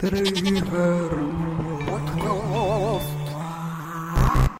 [0.00, 0.64] Тригер.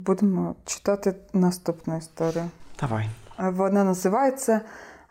[0.00, 2.44] Будемо читати наступну історію.
[2.80, 3.08] Давай.
[3.38, 4.60] Вона називається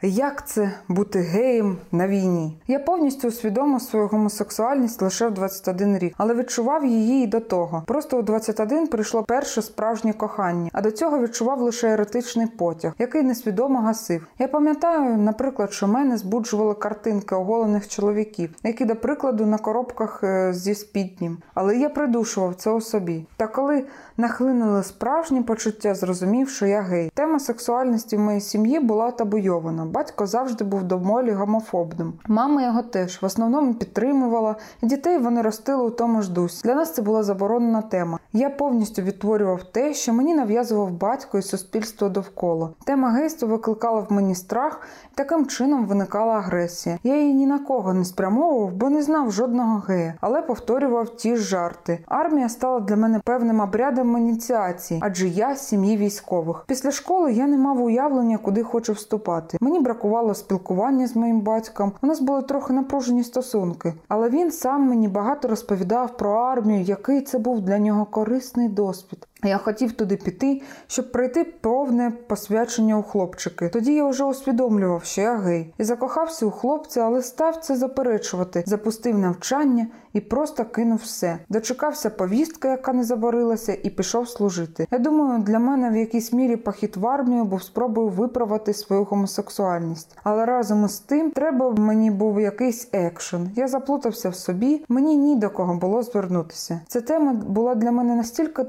[0.02, 2.58] як це бути геєм на війні?
[2.68, 7.84] Я повністю усвідомив свою гомосексуальність лише в 21 рік, але відчував її і до того.
[7.86, 13.24] Просто у 21 прийшло перше справжнє кохання, а до цього відчував лише еретичний потяг, який
[13.24, 14.28] несвідомо гасив.
[14.40, 20.54] Я пам'ятаю, наприклад, що мене збуджували картинки оголених чоловіків, які, до прикладу, на коробках е,
[20.54, 21.38] зі спіднім.
[21.54, 23.26] Але я придушував це у собі.
[23.38, 23.86] Та коли
[24.18, 27.12] нахлинули справжні почуття, зрозумів, що я гей.
[27.14, 29.87] Тема сексуальності в моїй сім'ї була табуйована.
[29.88, 32.14] Батько завжди був доволі гомофобним.
[32.28, 36.62] Мама його теж в основному підтримувала, і дітей вони ростили у тому ж дусі.
[36.64, 38.20] Для нас це була заборонена тема.
[38.34, 42.70] Я повністю відтворював те, що мені нав'язував батько і суспільство довкола.
[42.86, 44.82] Тема гейства викликала в мені страх,
[45.14, 47.00] і таким чином виникала агресія.
[47.04, 51.36] Я її ні на кого не спрямовував, бо не знав жодного гея, але повторював ті
[51.36, 52.00] ж жарти.
[52.08, 56.64] Армія стала для мене певним обрядом ініціації, адже я сім'ї військових.
[56.68, 59.58] Після школи я не мав уявлення, куди хочу вступати.
[59.62, 61.92] Мені бракувало спілкування з моїм батьком.
[62.02, 67.22] У нас були трохи напружені стосунки, але він сам мені багато розповідав про армію, який
[67.22, 69.28] це був для нього корисний досвід.
[69.44, 73.70] Я хотів туди піти, щоб пройти повне посвячення у хлопчики.
[73.70, 78.64] Тоді я вже усвідомлював, що я гей, і закохався у хлопця, але став це заперечувати,
[78.66, 81.38] запустив навчання і просто кинув все.
[81.50, 84.88] Дочекався повістки, яка не заборилася, і пішов служити.
[84.92, 90.18] Я думаю, для мене в якійсь мірі похід в армію був спробою виправити свою гомосексуальність.
[90.24, 93.52] Але разом із тим треба мені був якийсь екшен.
[93.56, 96.82] Я заплутався в собі, мені ні до кого було звернутися.
[96.88, 98.64] Ця тема була для мене настільки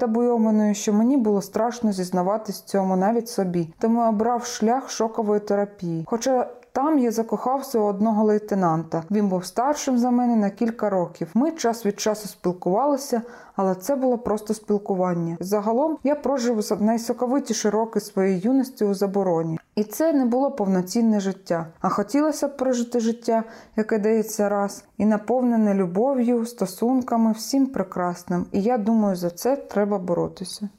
[0.59, 3.69] табуйованою, що мені було страшно зізнаватись цьому навіть собі.
[3.79, 6.03] Тому я обрав шлях шокової терапії.
[6.07, 6.47] Хоча
[6.79, 9.03] там я закохався у одного лейтенанта.
[9.11, 11.27] Він був старшим за мене на кілька років.
[11.33, 13.21] Ми час від часу спілкувалися,
[13.55, 15.37] але це було просто спілкування.
[15.39, 21.67] Загалом я прожив найсоковитіші роки своєї юності у забороні, і це не було повноцінне життя.
[21.81, 23.43] А хотілося б прожити життя,
[23.75, 28.45] яке дається раз, і наповнене любов'ю, стосунками, всім прекрасним.
[28.51, 30.69] І я думаю, за це треба боротися.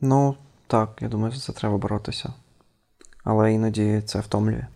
[0.00, 0.34] Ну,
[0.66, 2.32] так, я думаю, за це треба боротися
[3.24, 4.66] але іноді це втомлює.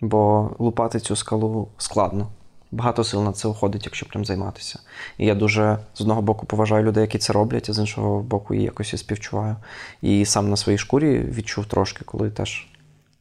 [0.00, 2.28] Бо лупати цю скалу складно.
[2.70, 4.80] Багато сил на це уходить, якщо прям займатися.
[5.18, 8.54] І я дуже з одного боку поважаю людей, які це роблять, а з іншого боку,
[8.54, 9.56] і якось і співчуваю.
[10.02, 12.68] І сам на своїй шкурі відчув трошки, коли теж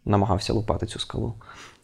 [0.06, 1.34] намагався лупати цю скалу.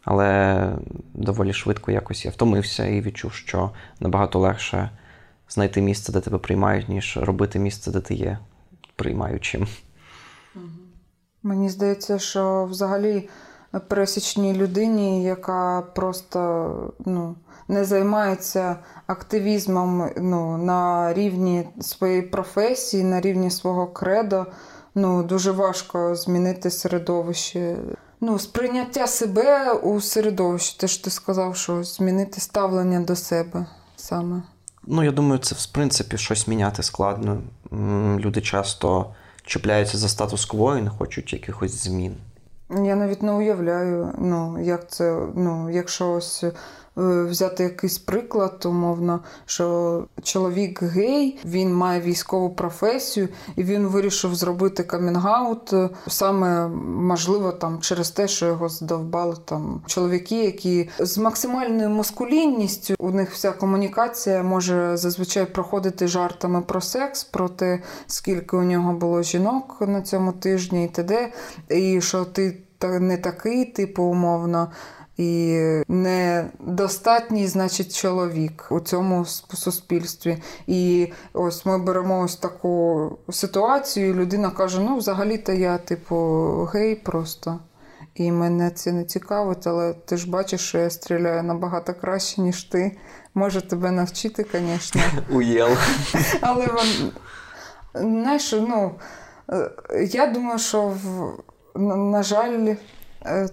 [0.04, 0.72] Але
[1.14, 4.90] доволі швидко якось я втомився і відчув, що набагато легше
[5.50, 8.38] знайти місце, де тебе приймають, ніж робити місце, де ти є
[8.96, 9.68] приймаючим.
[11.44, 13.30] Мені здається, що взагалі
[13.80, 17.36] пересічній людині, яка просто ну,
[17.68, 18.76] не займається
[19.08, 24.46] активізмом ну, на рівні своєї професії, на рівні свого кредо,
[24.96, 27.78] ну, дуже важко змінити середовище.
[28.22, 30.78] Ну, сприйняття себе у середовищі.
[30.80, 33.66] Те ж ти сказав, що змінити ставлення до себе
[33.96, 34.44] саме.
[34.88, 37.42] Ну, я думаю, це в принципі щось міняти складно.
[38.20, 39.06] Люди часто
[39.44, 42.16] чіпляються за статус-кво і не хочуть якихось змін.
[42.70, 46.44] Я навіть не уявляю, ну, як це, ну, якщо ось
[46.96, 54.84] взяти якийсь приклад, умовно, що чоловік гей, він має військову професію, і він вирішив зробити
[54.84, 61.90] камінгаут е, саме можливо там через те, що його здовбали там чоловіки, які з максимальною
[61.90, 68.64] маскулінністю у них вся комунікація може зазвичай проходити жартами про секс, про те, скільки у
[68.64, 71.34] нього було жінок на цьому тижні, і т.д.
[71.70, 74.72] і що ти не такий, типу, умовно
[75.22, 80.38] і недостатній, значить, чоловік у цьому суспільстві.
[80.68, 86.16] І ось ми беремо ось таку ситуацію, і людина каже: ну, взагалі-то я, типу,
[86.74, 87.60] гей просто.
[88.16, 92.64] І мене це не цікавить, але ти ж бачиш, що я стріляю набагато краще, ніж
[92.64, 92.98] ти.
[93.34, 95.02] Може тебе навчити, звісно.
[95.30, 95.70] Уєл.
[96.42, 96.68] Але
[97.94, 98.92] знаєш, ну,
[99.50, 99.72] е,
[100.12, 100.94] я думаю, що
[101.76, 102.76] на жаль,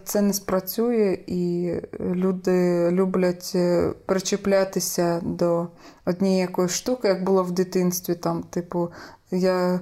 [0.05, 5.67] це не спрацює, і люди люблять е, причіплятися до
[6.07, 8.15] однієї якоїсь штуки, як було в дитинстві.
[8.15, 8.89] Там, типу,
[9.31, 9.81] я.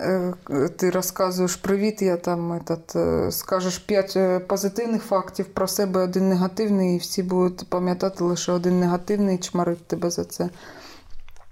[0.00, 0.32] Е,
[0.76, 6.98] ти розказуєш привіт, я там этот, скажеш п'ять позитивних фактів про себе, один негативний, і
[6.98, 10.50] всі будуть пам'ятати лише один негативний і чмарить тебе за це.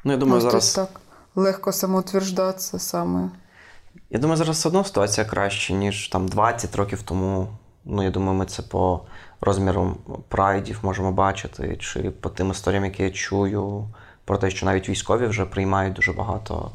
[0.04, 0.74] Ну, я думаю, зараз...
[0.74, 0.88] так
[1.34, 3.30] легко самоутверждатися саме.
[4.10, 7.48] Я думаю, зараз все одно ситуація краще, ніж там 20 років тому.
[7.84, 9.00] Ну, я думаю, ми це по
[9.40, 9.96] розміру
[10.28, 13.88] прайдів можемо бачити, чи по тим історіям, які я чую,
[14.24, 16.70] про те, що навіть військові вже приймають дуже багато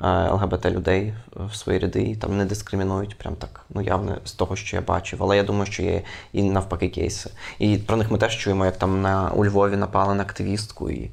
[0.00, 1.14] ЛГБТ людей
[1.50, 4.82] в свої ряди і там не дискримінують, прям так ну явно з того, що я
[4.82, 5.22] бачив.
[5.22, 6.02] Але я думаю, що є
[6.32, 7.30] і навпаки кейси.
[7.58, 11.10] І про них ми теж чуємо, як там на у Львові напали на активістку, і,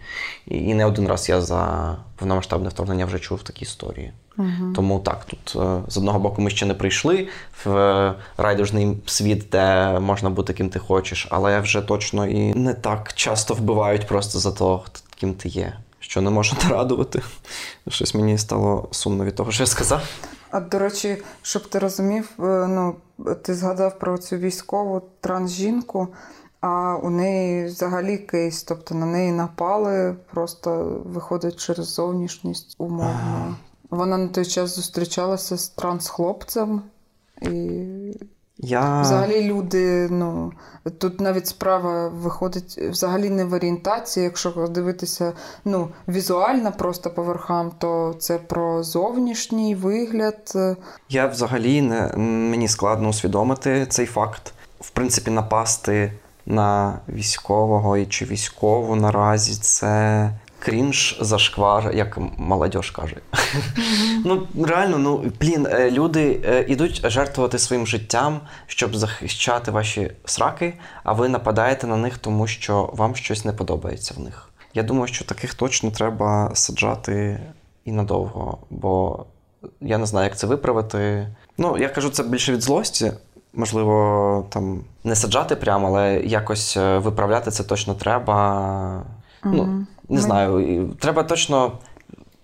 [0.47, 4.13] і, і не один раз я за повномасштабне вторгнення вже чув такі історії.
[4.37, 4.73] Угу.
[4.75, 7.27] Тому так, тут е, з одного боку ми ще не прийшли
[7.65, 12.73] в е, райдужний світ, де можна бути ким ти хочеш, але вже точно і не
[12.73, 14.83] так часто вбивають просто за того,
[15.15, 17.21] ким ти є, що не може нарадувати.
[17.87, 20.01] Щось мені стало сумно від того, що я сказав.
[20.51, 22.95] А до речі, щоб ти розумів, е, ну
[23.41, 26.07] ти згадав про цю військову трансжінку,
[26.61, 33.55] а у неї взагалі кейс, тобто на неї напали, просто виходить через зовнішність умовно.
[33.89, 36.81] Вона на той час зустрічалася з трансхлопцем.
[37.41, 37.49] І
[38.63, 39.01] я...
[39.01, 40.51] Взагалі люди, ну
[40.97, 44.23] тут навіть справа виходить взагалі не в орієнтації.
[44.23, 45.33] Якщо дивитися
[45.65, 50.53] ну, візуально просто по верхам, то це про зовнішній вигляд.
[51.09, 54.53] Я взагалі не мені складно усвідомити цей факт.
[54.79, 56.13] В принципі, напасти
[56.45, 60.29] на військового чи військову наразі це
[60.63, 63.15] крінж, зашквар, як молодь каже.
[64.25, 70.73] Ну, реально, ну блін, е, люди е, ідуть жертвувати своїм життям, щоб захищати ваші сраки,
[71.03, 74.49] а ви нападаєте на них, тому що вам щось не подобається в них.
[74.73, 77.39] Я думаю, що таких точно треба саджати
[77.85, 79.25] і надовго, бо
[79.81, 81.27] я не знаю, як це виправити.
[81.57, 83.11] Ну, я кажу це більше від злості.
[83.53, 89.03] Можливо, там не саджати прямо, але якось е, виправляти це точно треба.
[89.43, 91.71] Ну, не знаю, треба точно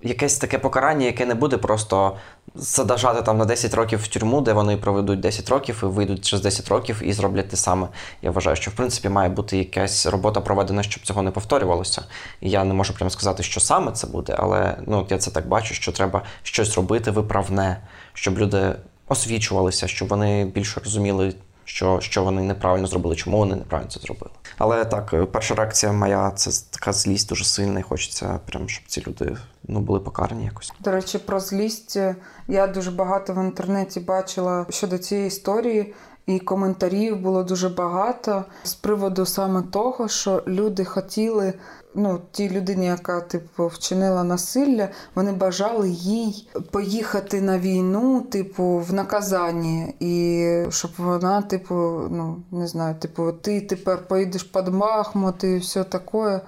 [0.02, 2.18] якесь таке покарання, яке не буде просто
[2.56, 6.44] задажати там на 10 років в тюрму, де вони проведуть 10 років і вийдуть через
[6.44, 7.88] 10 років і зроблять те саме.
[8.22, 12.04] Я вважаю, що в принципі має бути якась робота проведена, щоб цього не повторювалося.
[12.42, 15.48] І я не можу прямо сказати, що саме це буде, але ну, я це так
[15.48, 17.82] бачу, що треба щось робити виправне,
[18.14, 18.76] щоб люди
[19.08, 21.34] освічувалися, щоб вони більше розуміли
[21.70, 24.32] що що вони неправильно зробили, чому вони неправильно це зробили.
[24.60, 28.84] Але так, е, перша реакція моя це така злість дуже сильна, і хочеться прям, щоб
[28.88, 30.74] ці люди ну були покарані якось.
[30.80, 32.16] До речі, про злість е,
[32.48, 35.94] я дуже багато в інтернеті бачила щодо цієї історії.
[36.26, 41.54] І коментарів було дуже багато з приводу саме того, що люди хотіли
[41.96, 48.94] ну, тій людині, яка типу вчинила насилля, вони бажали їй поїхати на війну, типу, в
[48.94, 51.76] наказання, і щоб вона, типу,
[52.10, 56.42] ну не знаю, типу, ти тепер поїдеш під Бахмут і все таке.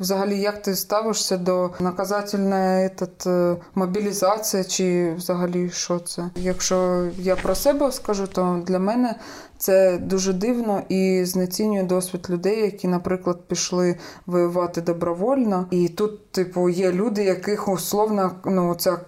[0.00, 2.90] Взагалі, як ти ставишся до наказательної
[3.26, 6.30] е, мобілізації, чи взагалі що це?
[6.36, 9.14] Якщо я про себе скажу, то для мене
[9.58, 13.96] це дуже дивно і знецінює досвід людей, які, наприклад, пішли
[14.26, 15.66] воювати добровольно.
[15.70, 18.98] І тут, типу, є люди, яких условно ну, ця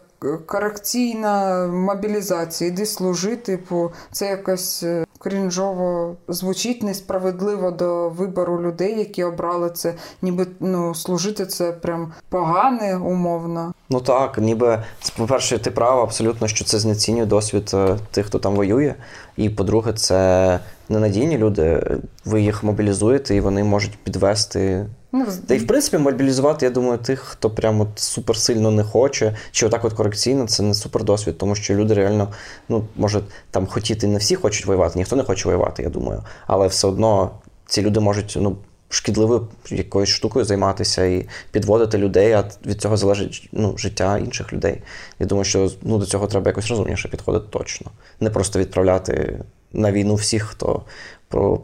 [0.46, 9.24] корекційна мобілізація, іди служи, типу, це якось е, крінжово звучить несправедливо до вибору людей, які
[9.24, 13.72] обрали це, ніби ну, служити це прям погане умовно.
[13.90, 14.82] Ну так, ніби
[15.16, 18.94] по-перше, ти права абсолютно, що це знецінює досвід е, тих, хто там воює.
[19.36, 21.82] І по-друге, це ненадійні люди.
[22.24, 24.86] Ви їх мобілізуєте і вони можуть підвести.
[25.12, 29.36] Ну, Та й в принципі мобілізувати, я думаю, тих, хто прямо супер сильно не хоче,
[29.50, 32.32] чи отак от корекційно, це не супер досвід, тому що люди реально,
[32.68, 36.22] ну, може, там хотіти не всі хочуть воювати, ніхто не хоче воювати, я думаю.
[36.46, 37.30] Але все одно
[37.66, 38.56] ці люди можуть ну,
[38.88, 44.82] шкідливою якоюсь штукою займатися і підводити людей, а від цього залежить ну, життя інших людей.
[45.18, 47.90] Я думаю, що ну, до цього треба якось розумніше підходити точно.
[48.20, 49.40] Не просто відправляти
[49.74, 50.82] на війну всіх, хто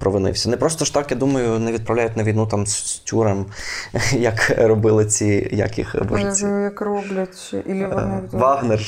[0.00, 0.50] провинився.
[0.50, 3.47] Не просто ж так, я думаю, не відправляють на війну там з тюрем,
[4.12, 6.47] як робили ці як їх божці.
[6.47, 8.21] Як роблять, Ілі вони...
[8.33, 8.81] Вагнер.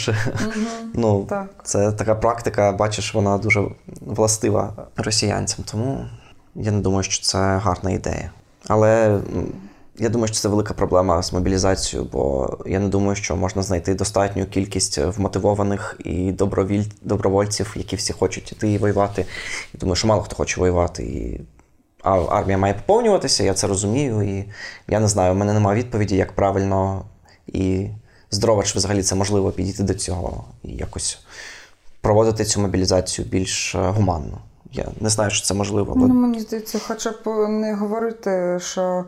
[0.43, 0.67] Угу.
[0.95, 1.47] Ну, так.
[1.65, 3.63] Це така практика, бачиш, вона дуже
[4.01, 5.65] властива росіянцям.
[5.71, 6.05] Тому
[6.55, 8.31] я не думаю, що це гарна ідея.
[8.69, 9.21] Але
[9.99, 13.95] я думаю, що це велика проблема з мобілізацією, бо я не думаю, що можна знайти
[13.95, 16.85] достатню кількість вмотивованих і добровіль...
[17.03, 19.27] добровольців, які всі хочуть іти і воювати.
[19.75, 21.03] Я думаю, що мало хто хоче воювати.
[21.03, 21.41] І...
[22.03, 24.23] А армія має поповнюватися, я це розумію.
[24.23, 24.45] І
[24.89, 27.05] я не знаю, у мене немає відповіді, як правильно
[27.47, 27.89] і
[28.31, 31.19] здорово, чи взагалі це можливо підійти до цього і якось
[32.01, 34.39] проводити цю мобілізацію більш е, гуманно.
[34.73, 35.93] Я не знаю, що це можливо.
[35.97, 36.09] Але...
[36.09, 39.05] Ну, Мені здається, хоча б не говорити, що е,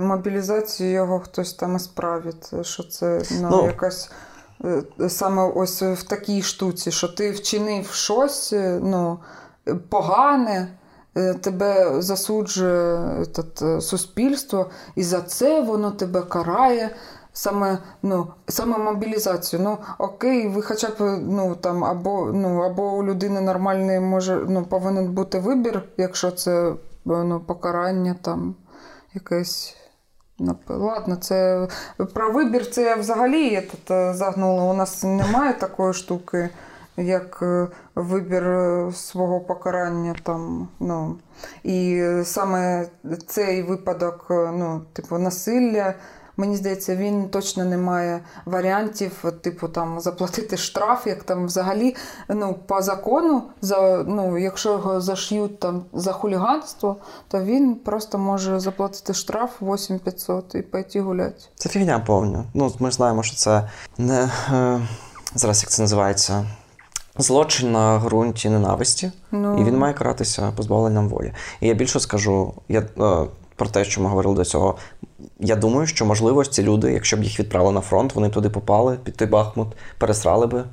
[0.00, 4.10] мобілізацію його хтось там і справить, що це ну, ну, якась
[4.64, 9.18] е, саме ось в такій штуці, що ти вчинив щось, е, ну.
[9.88, 10.68] погане.
[11.16, 13.24] е, Тебе засуджує
[13.62, 16.90] е, суспільство, і за це воно тебе карає.
[17.32, 19.62] Саме, ну, саме мобілізацію.
[19.62, 20.94] Ну, окей, ви хоча б
[21.28, 26.72] ну, там, або, ну, або у людини нормальний може, ну, повинен бути вибір, якщо це
[27.04, 28.54] ну, покарання там
[29.16, 29.76] якесь.
[30.68, 31.68] Ладно, це
[32.14, 34.62] про вибір це взагалі я тут е, загнула.
[34.62, 36.48] У нас немає такої штуки,
[36.96, 40.68] як е, вибір е, свого покарання там.
[40.80, 41.16] Ну.
[41.64, 42.86] І саме
[43.26, 45.94] цей випадок, ну, типу, насилля.
[46.36, 51.96] Мені здається, він точно не має варіантів, типу там заплатити штраф, як там взагалі
[52.28, 56.96] ну, по закону, за, ну, якщо його заш'ють там за хуліганство,
[57.28, 61.44] то він просто може заплатити штраф 8500 і пойти гуляти.
[61.54, 62.44] Це фігня повна.
[62.54, 64.30] Ну, ми знаємо, що це не.
[64.52, 64.80] Е,
[65.34, 66.46] зараз як це називається?
[67.18, 69.60] Злочин на ґрунті ненависті, Ну.
[69.60, 71.32] і він має каратися позбавленням волі.
[71.60, 73.26] І я більше скажу, я, е,
[73.56, 74.76] про те, що ми говорили до цього.
[75.40, 78.50] Я думаю, що можливо ці люди, якщо б їх відправили на фронт, вони б туди
[78.50, 80.64] попали, під той Бахмут, пересрали би,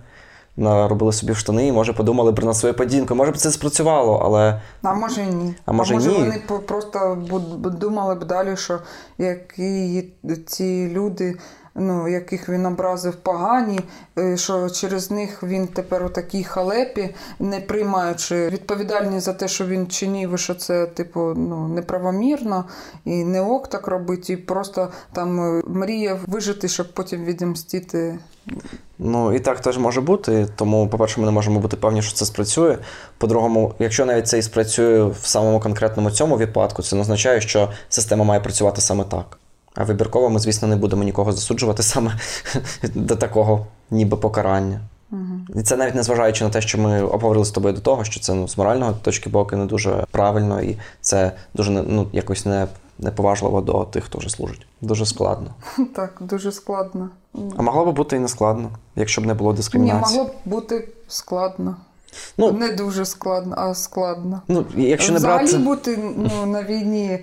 [0.57, 3.15] наробили собі в штани і може подумали б на свою падінку.
[3.15, 5.55] Може б це спрацювало, але А може ні.
[5.65, 6.07] А може ні?
[6.07, 7.17] вони просто
[7.79, 8.79] думали б далі, що
[9.17, 10.03] які
[10.45, 11.35] ці люди,
[11.75, 13.79] ну, яких він образив погані,
[14.19, 19.65] е, що через них він тепер у такій халепі, не приймаючи відповідальність за те, що
[19.65, 22.65] він чинив, що це, типу, ну, неправомірно,
[23.05, 28.19] і не ок так робити, і просто там е, мріяв вижити, щоб потім відімстити.
[28.99, 30.47] Ну і так теж може бути.
[30.55, 32.77] Тому, по-перше, ми не можемо бути певні, що це спрацює.
[33.17, 37.71] По-другому, якщо навіть це і спрацює в самому конкретному цьому випадку, це не означає, що
[37.89, 39.37] система має працювати саме так.
[39.75, 42.19] А вибірково ми, звісно, не будемо нікого засуджувати саме
[42.95, 44.79] до такого, ніби покарання.
[45.55, 48.19] І це навіть не зважаючи на те, що ми обговорили з тобою до того, що
[48.19, 52.67] це ну, з моральної точки боку не дуже правильно, і це дуже ну, якось не,
[52.99, 54.67] неповажливо до тих, хто вже служить.
[54.81, 55.49] Дуже складно.
[55.95, 57.09] Так, дуже складно.
[57.57, 60.19] А могло би бути і не складно, якщо б не було Ні, дискримінації.
[60.19, 61.75] могло б бути складно.
[62.37, 64.41] Ну, Не дуже складно, а складно.
[64.47, 65.57] Ну, якщо не Взагалі брати.
[65.57, 67.19] бути ну, на війні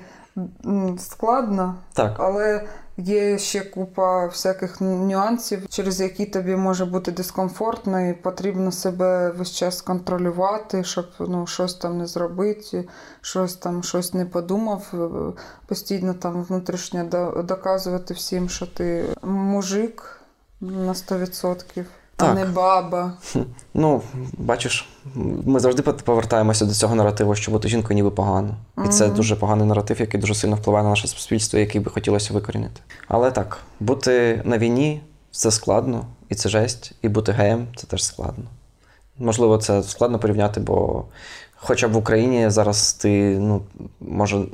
[0.99, 2.17] складно, Так.
[2.19, 2.67] але
[2.97, 9.51] є ще купа всяких нюансів, через які тобі може бути дискомфортно, і потрібно себе весь
[9.51, 12.89] час контролювати, щоб ну, щось там не зробити,
[13.21, 14.87] щось там щось не подумав.
[14.95, 17.05] е, Постійно там внутрішньо
[17.45, 20.21] доказувати всім, що ти мужик
[20.61, 21.85] на 100%,
[22.27, 23.13] а не баба.
[23.75, 24.03] Ну,
[24.39, 24.89] бачиш,
[25.45, 28.55] ми завжди повертаємося до цього наративу, що бути жінкою ніби погано.
[28.87, 32.35] І це дуже поганий наратив, який дуже сильно впливає на наше суспільство, який би хотілося
[32.35, 32.81] викорінити.
[33.09, 38.05] Але так, бути на війні це складно, і це жесть, і бути геєм це теж
[38.05, 38.45] складно.
[39.19, 41.05] Можливо, це складно порівняти, бо
[41.57, 43.63] хоча б в Україні зараз ти, ну,
[44.01, 44.45] може,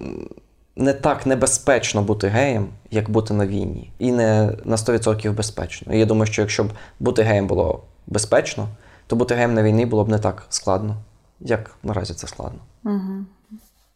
[0.76, 3.92] не так небезпечно бути геєм, як бути на війні.
[3.98, 5.94] І не на 100% безпечно.
[5.94, 8.68] І я думаю, що якщо б бути геєм було безпечно,
[9.06, 10.96] то бути геєм на війні було б не так складно,
[11.40, 12.58] як наразі це складно.
[12.84, 13.24] Угу.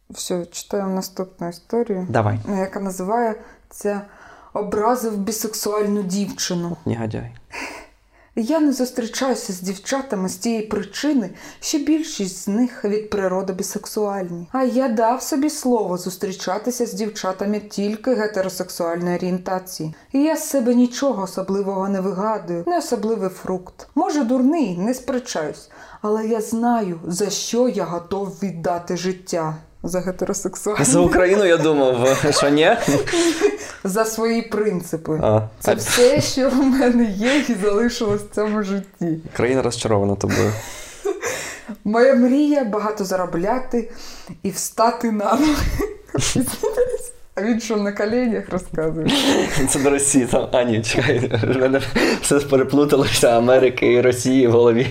[0.09, 4.01] Все, читаємо наступну історію, Давай, яка називається
[4.53, 6.77] Образив бісексуальну дівчину.
[6.85, 7.31] негодяй.
[8.35, 14.47] Я не зустрічаюся з дівчатами з тієї причини, що більшість з них від природи бісексуальні.
[14.51, 19.93] А я дав собі слово зустрічатися з дівчатами тільки гетеросексуальної орієнтації.
[20.11, 23.87] І я з себе нічого особливого не вигадую, не особливий фрукт.
[23.95, 25.69] Може, дурний, не сперечаюсь,
[26.01, 29.55] але я знаю, за що я готов віддати життя.
[29.83, 30.91] За гетеросексуальність.
[30.91, 32.77] За Україну я думав, що ні?
[33.83, 35.19] За свої принципи.
[35.23, 39.19] А, Це все, що в мене є і залишилось в цьому житті.
[39.33, 40.51] країна розчарована тобою.
[41.83, 43.91] Моя мрія багато заробляти
[44.43, 45.55] і встати на ноги.
[47.41, 49.07] А він що на коленях розказує.
[49.69, 50.47] Це до Росії там.
[50.51, 51.81] А, ні, чекай, в мене
[52.21, 54.87] все переплуталося Америки і Росії в голові.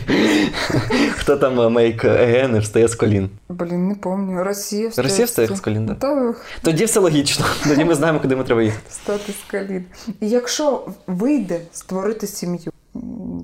[1.16, 3.30] Хто там мейк ЕГН і встає з колін?
[3.49, 4.45] Блін, не пам'ятаю.
[4.45, 5.09] Росія встає.
[5.09, 6.35] Росія встає з колін, да.
[6.62, 7.47] Тоді все логічно.
[7.69, 8.83] Тоді ми знаємо, куди ми треба їхати.
[8.90, 9.85] встати з колін.
[10.21, 12.73] І якщо вийде створити сім'ю.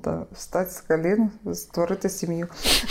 [0.03, 2.47] Да, встати з колін, створити сім'ю.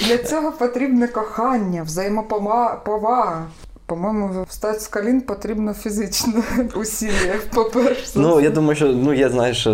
[0.09, 3.47] Для цього потрібне кохання, взаємоповага.
[3.87, 6.43] По-моєму, встати з колін потрібно фізичне
[6.75, 8.11] усілля, по-перше.
[8.15, 9.69] Ну, я думаю, що ну, є, знаєш,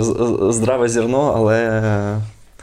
[0.51, 1.83] здраве зерно, але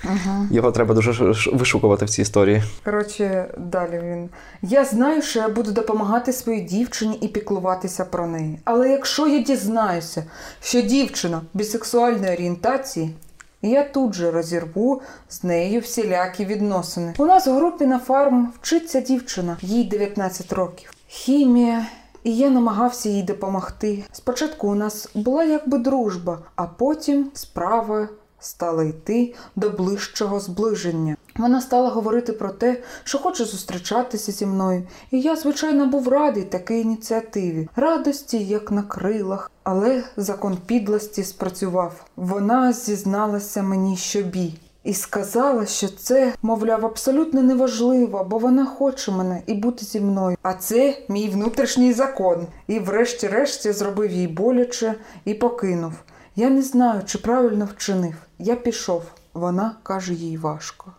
[0.03, 0.47] Ага.
[0.51, 2.63] його треба дуже вишукувати в цій історії.
[2.85, 4.29] Коротше, далі він.
[4.61, 8.59] Я знаю, що я буду допомагати своїй дівчині і піклуватися про неї.
[8.63, 10.23] Але якщо я дізнаюся,
[10.61, 13.15] що дівчина бісексуальної орієнтації,
[13.61, 17.13] я тут же розірву з нею всілякі відносини.
[17.17, 20.91] У нас в групі на фарм вчиться дівчина, їй 19 років.
[21.11, 21.85] Хімія.
[22.23, 24.03] І я намагався їй допомогти.
[24.11, 28.07] Спочатку у нас була якби дружба, а потім справа
[28.39, 31.15] стала йти до ближчого зближення.
[31.35, 36.43] Вона стала говорити про те, що хоче зустрічатися зі мною, і я, звичайно, був радий
[36.43, 39.51] такій ініціативі, радості, як на крилах.
[39.63, 42.05] Але закон підлості спрацював.
[42.15, 44.53] Вона зізналася мені, що бі.
[44.83, 50.37] І сказала, що це, мовляв, абсолютно неважливо, бо вона хоче мене і бути зі мною.
[50.41, 52.47] А це мій внутрішній закон.
[52.67, 54.95] І врешті-решт зробив їй боляче
[55.25, 55.93] і покинув.
[56.35, 58.15] Я не знаю, чи правильно вчинив.
[58.39, 59.03] Я пішов.
[59.33, 60.91] Вона каже їй важко.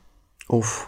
[0.49, 0.87] Уф.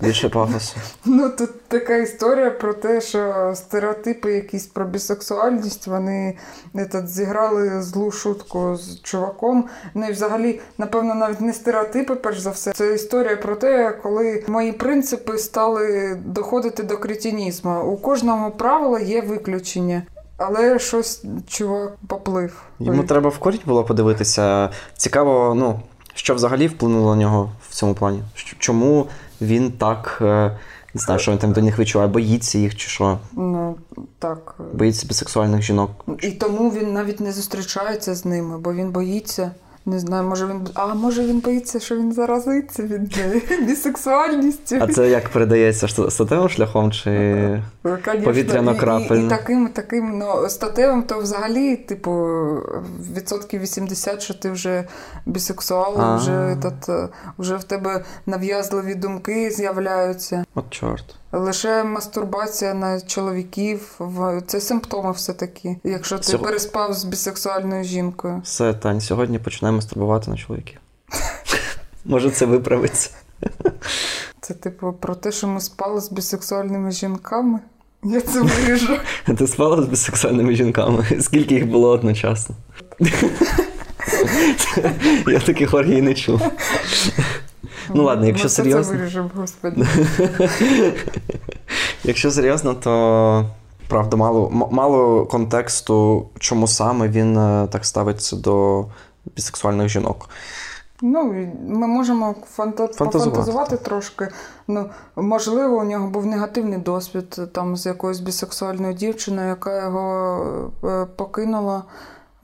[0.00, 0.76] Більше пафосу.
[1.04, 6.36] Ну тут така історія про те, що стереотипи якісь про бісексуальність, вони
[6.74, 9.64] этот, зіграли злу шутку з чуваком.
[9.94, 12.72] Ну і взагалі, напевно, навіть не стереотипи, перш за все.
[12.72, 17.82] Це історія про те, коли мої принципи стали доходити до кретінізму.
[17.82, 20.02] У кожному правила є виключення.
[20.36, 22.62] Але щось чувак поплив.
[22.78, 24.70] Йому треба в корінь було подивитися.
[24.96, 25.80] Цікаво, ну,
[26.14, 28.22] що взагалі вплинуло на нього в цьому плані?
[28.58, 29.06] Чому
[29.40, 30.58] він так, е,
[30.94, 33.18] не знаю, що він там до них відчуває, боїться їх чи що?
[33.32, 33.76] Ну
[34.18, 34.54] так.
[34.72, 35.90] Боїться бісексуальних жінок.
[36.22, 39.50] І тому він навіть не зустрічається з ними, бо він боїться.
[39.86, 40.68] Не знаю, може він.
[40.74, 44.76] А може він боїться, що він заразиться від неї бісексуальністю.
[44.80, 47.10] А це як передається статевим шляхом чи.
[47.84, 48.32] Ну, конечно.
[48.32, 49.16] повітряно-крапельно.
[49.16, 52.12] І, і, і таким, таким ну, статевим, то взагалі, типу,
[53.16, 54.84] відсотків 80, що ти вже
[55.26, 60.44] бісексуал, вже, этот, вже в тебе нав'язливі думки з'являються.
[60.54, 61.16] От чорт.
[61.38, 68.40] Лише мастурбація на чоловіків в- це симптоми все-таки, якщо ти Цього- переспав з бісексуальною жінкою.
[68.44, 70.78] Все, Тань, сьогодні починаємо мастурбувати на чоловіків.
[72.04, 73.10] Може, це виправиться.
[74.40, 77.58] Це типу про те, що ми спали з бісексуальними жінками.
[78.04, 78.96] Я це виріжу.
[79.38, 81.06] Ти спала з бісексуальними жінками?
[81.20, 82.54] Скільки їх було одночасно?
[85.26, 86.40] Я таких оргій не чув.
[87.94, 88.92] Ну ладно, якщо Ми серйозно.
[88.92, 89.86] Це виріжемо, господи.
[92.04, 93.44] Якщо серйозно, то
[93.88, 98.84] правда мало, мало контексту, чому саме він е, так ставиться до
[99.36, 100.28] бісексуальних жінок.
[101.02, 102.86] Ну, ми можемо фанта...
[102.86, 103.30] Фантазувати.
[103.30, 104.28] пофантазувати трошки.
[104.68, 110.72] Ну, можливо, у нього був негативний досвід е, там з якоюсь бісексуальною дівчиною, яка його
[110.84, 111.82] е, покинула.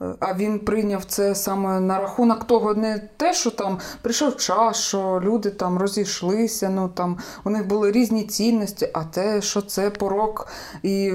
[0.01, 4.77] Е, А він прийняв це саме на рахунок того, не те, що там прийшов час,
[4.77, 9.89] що люди там розійшлися, ну там у них були різні цінності, а те, що це
[9.89, 10.47] порок,
[10.83, 11.11] і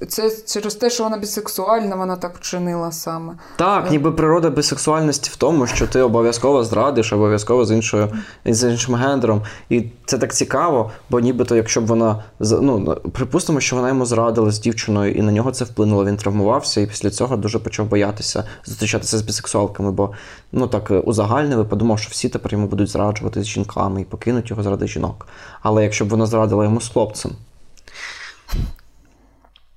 [0.00, 3.32] е, це через те, що вона бісексуальна, вона так вчинила саме.
[3.56, 8.08] Так, ніби природа бісексуальності в тому, що ти обов'язково зрадиш, обов'язково з іншою
[8.44, 9.42] з іншим гендером.
[9.68, 14.50] І це так цікаво, бо нібито, якщо б вона ну, припустимо, що вона йому зрадила
[14.50, 16.04] з дівчиною, і на нього це вплинуло.
[16.04, 18.03] Він травмувався, і після цього дуже почав боятися
[18.64, 20.12] зустрічатися з бісексуалками, бо
[20.52, 24.04] ну так узагальнили, узагальнив і подумав, що всі тепер йому будуть зраджувати з жінками і
[24.04, 25.26] покинуть його заради жінок.
[25.62, 27.32] Але якщо б вона зрадила йому з хлопцем,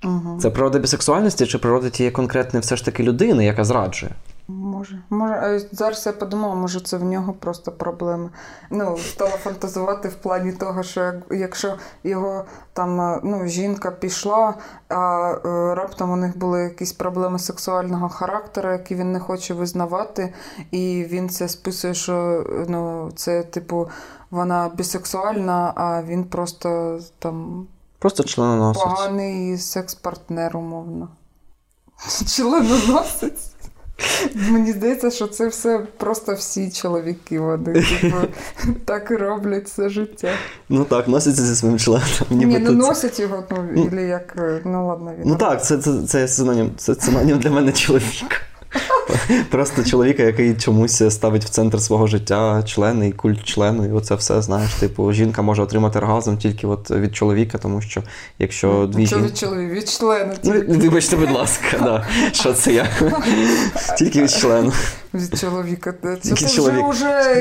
[0.04, 0.40] Угу.
[0.42, 4.12] це природа бісексуальності чи природа тієї конкретної все ж таки людини, яка зраджує?
[4.50, 8.30] Може, може, а зараз я подумала, може, це в нього просто проблеми.
[8.70, 14.54] Ну, стала фантазувати в плані того, що як- якщо його там е, ну, жінка пішла,
[14.90, 20.34] а е, раптом у них були якісь проблеми сексуального характеру, які він не хоче визнавати,
[20.72, 23.90] і він це списує, що ну, це типу
[24.32, 27.68] вона бісексуальна, а він просто там
[28.00, 28.84] Просто членоносець.
[28.84, 31.08] поганий секс-партнер, умовно.
[32.28, 33.52] Членоносець.
[34.36, 37.40] Мені здається, що це все просто всі чоловіки.
[37.40, 38.16] Вони типу,
[38.86, 40.30] так і роблять все життя.
[40.70, 42.08] Ну так, носяться зі своїм членом.
[42.30, 45.28] Ні, не ну носять його, ну, ілі як, е, ну ладно, він.
[45.30, 46.72] Ну так, це, це, це синонім.
[46.78, 48.38] Це синонім для мене чоловіка.
[49.50, 54.16] Просто чоловіка, який чомусь ставить в центр свого життя члени і культ члену, і оце
[54.16, 58.04] все, знаєш, типу, жінка може отримати оргазм тільки от від чоловіка, тому що
[58.40, 59.32] якщо дві Що жінки.
[59.32, 62.06] від чоловік, від члена, Ну, тільки вибачте, будь ласка, да.
[62.32, 62.88] що це я?
[63.98, 64.72] Тільки від члену.
[65.14, 65.94] від чоловіка.
[66.22, 66.86] Це, вже чоловік?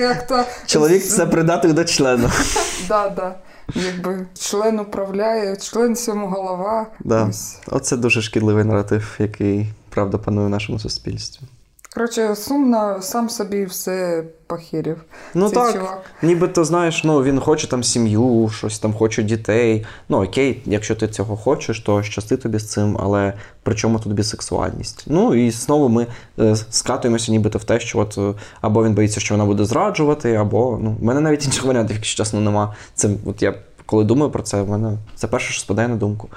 [0.00, 0.44] як то.
[0.66, 2.30] Чоловік це придаток до члена.
[2.88, 3.34] Да, да.
[3.74, 6.86] Якби член управляє, член всьому голова.
[7.00, 7.30] Да.
[7.66, 9.66] Оце дуже шкідливий наратив, який
[9.96, 11.46] правда панує в нашому суспільстві.
[11.94, 15.04] Коротше, сумно, сам собі все похерів.
[15.34, 16.04] Ну цей так, чувак.
[16.22, 19.86] нібито знаєш, ну він хоче там сім'ю, щось там хоче дітей.
[20.08, 23.32] Ну окей, якщо ти цього хочеш, то щасти тобі з цим, але
[23.62, 25.04] при чому тут бісексуальність?
[25.06, 26.06] Ну і знову ми
[26.38, 30.34] е, скатуємося нібито в те, що от е, або він боїться, що вона буде зраджувати,
[30.34, 32.74] або ну, в мене навіть інших варіантів, якщо чесно, нема.
[32.94, 33.54] Це от я
[33.86, 36.28] коли думаю про це, в мене це перше, що спадає на думку,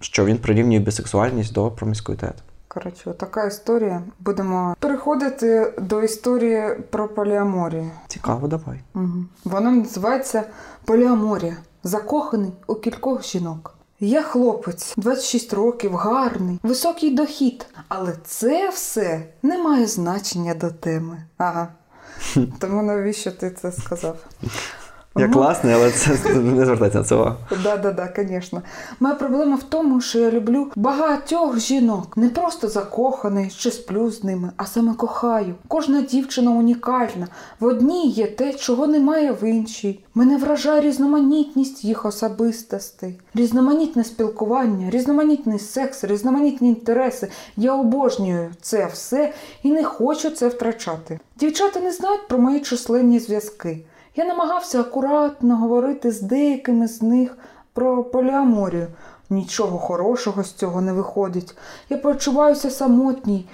[0.00, 2.42] що він прирівнює бісексуальність до проміскуїтету.
[2.76, 4.02] Коротше, така історія.
[4.20, 7.90] Будемо переходити до історії про поліаморію.
[8.08, 8.80] Цікаво, давай.
[8.94, 9.24] Угу.
[9.44, 10.44] Вона називається
[10.84, 11.56] Поліаморія.
[11.82, 13.74] Закоханий у кількох жінок.
[14.00, 17.66] Я хлопець, 26 років, гарний, високий дохід.
[17.88, 21.22] Але це все не має значення до теми.
[21.38, 21.68] Ага.
[22.58, 24.16] Тому навіщо ти це сказав?
[25.18, 27.36] Я класний, але це не звертайте на це увагу.
[27.62, 28.62] Да, да, да, звісно.
[29.00, 32.16] Моя проблема в тому, що я люблю багатьох жінок.
[32.16, 35.54] Не просто закоханий чи сплю з ними, а саме кохаю.
[35.68, 37.28] Кожна дівчина унікальна.
[37.60, 40.00] В одній є те, чого немає в іншій.
[40.14, 47.28] Мене вражає різноманітність їх особистостей, різноманітне спілкування, різноманітний секс, різноманітні інтереси.
[47.56, 51.20] Я обожнюю це все і не хочу це втрачати.
[51.36, 53.84] Дівчата не знають про мої численні зв'язки.
[54.16, 57.38] Я намагався акуратно говорити з деякими з них
[57.72, 58.86] про поліаморію.
[59.30, 61.56] Нічого хорошого з цього не виходить.
[61.88, 63.48] Я почуваюся самотній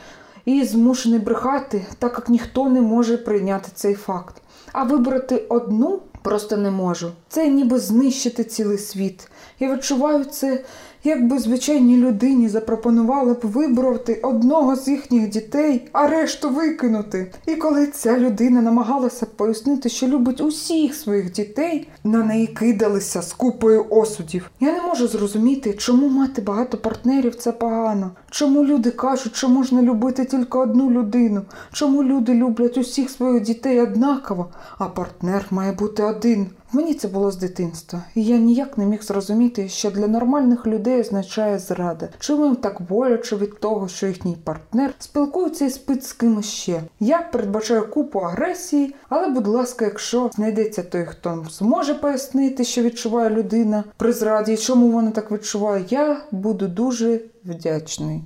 [0.44, 4.37] і змушений брехати, так як ніхто не може прийняти цей факт.
[4.72, 7.11] А вибрати одну просто не можу.
[7.29, 9.29] Це ніби знищити цілий світ.
[9.61, 10.64] Я відчуваю це,
[11.05, 17.33] якби звичайній людині запропонували б вибрати одного з їхніх дітей, а решту викинути.
[17.47, 23.33] І коли ця людина намагалася пояснити, що любить усіх своїх дітей, на неї кидалися з
[23.33, 24.51] купою осудів.
[24.61, 28.11] Я не можу зрозуміти, чому мати багато партнерів це погано.
[28.31, 31.43] Чому люди кажуть, що можна любити тільки одну людину?
[31.73, 36.47] Чому люди люблять усіх своїх дітей однаково, а партнер має бути один?
[36.75, 41.01] Мені це було з дитинства, і я ніяк не міг зрозуміти, що для нормальних людей
[41.01, 42.09] означає зрада.
[42.19, 46.83] Чому їм так боляче від того, що їхній партнер спілкується і спить з кимось ще?
[47.01, 53.31] Я передбачаю купу агресії, але, будь ласка, якщо знайдеться той, хто зможе пояснити, що відчуває
[53.31, 58.23] людина при зраді, і чому вона так відчуває, я буду дуже вдячний.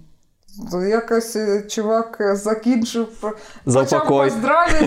[0.91, 3.07] Якось е, чувак е, закінчив
[3.67, 4.31] За почав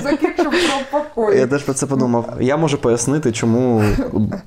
[0.04, 0.52] закінчив
[0.92, 1.38] про покой.
[1.38, 2.34] Я теж про це подумав.
[2.40, 3.84] Я можу пояснити, чому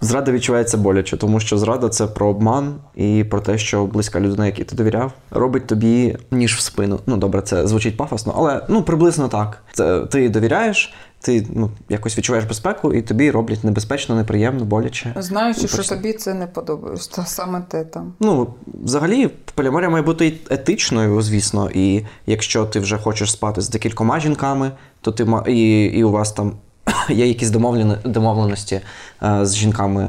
[0.00, 4.46] зрада відчувається боляче, тому що зрада це про обман і про те, що близька людина,
[4.46, 7.00] якій ти довіряв, робить тобі ніж в спину.
[7.06, 9.62] Ну добре, це звучить пафосно, але ну приблизно так.
[9.72, 15.14] Це ти довіряєш, ти ну якось відчуваєш безпеку, і тобі роблять небезпечно, неприємно, боляче.
[15.18, 18.12] Знаючи, Ну, що тобі це не подобається, та саме те там.
[18.20, 18.54] Ну,
[18.85, 21.70] взагалі, поліаморія має бути етичною, звісно.
[21.74, 26.11] І якщо ти вже хочеш спати з декількома жінками, то ти ма- і, і у
[26.11, 26.52] вас там
[27.08, 28.80] є якісь домовлені, домовленості
[29.22, 30.08] е, з жінками,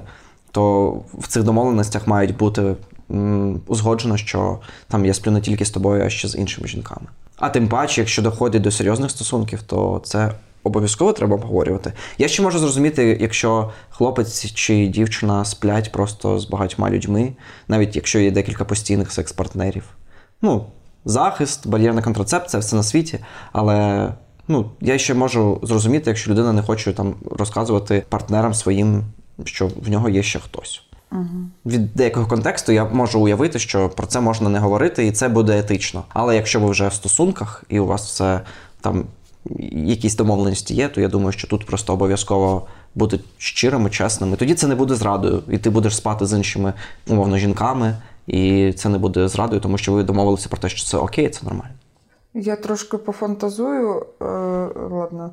[0.52, 2.76] то в цих домовленостях мають бути
[3.67, 7.08] узгоджено, що там я сплю не тільки з тобою, а ще з іншими жінками.
[7.38, 10.32] А тим паче, якщо доходить до серйозних стосунків, то це
[10.63, 11.93] обов'язково треба обговорювати.
[12.17, 17.34] Я ще можу зрозуміти, якщо хлопець чи дівчина сплять просто з багатьма людьми,
[17.67, 19.84] навіть якщо є декілька постійних секс-партнерів.
[20.41, 20.65] Ну,
[21.06, 23.19] захист, бар'єрна контрацепція, все на світі.
[23.52, 24.10] Але
[24.47, 29.04] ну, я ще можу зрозуміти, якщо людина не хоче там розказувати партнерам своїм,
[29.43, 30.84] що в нього є ще хтось.
[31.12, 31.23] Угу.
[31.65, 35.60] Від деякого контексту я можу уявити, що про це можна не говорити, і це буде
[35.60, 36.04] етично.
[36.10, 38.41] Але якщо ви вже в стосунках і у вас все
[38.82, 39.06] там
[39.71, 44.38] якісь домовленості є, то я думаю, що тут просто обов'язково бути щирими, чесними.
[44.38, 46.73] Тоді це не буде зрадою, і ти будеш спати з іншими
[47.08, 50.97] умовно жінками, і це не буде зрадою, тому що ви домовилися про те, що це
[50.97, 51.73] окей, це нормально.
[52.34, 54.25] Я трошки пофантазую, е,
[54.91, 55.32] ладно.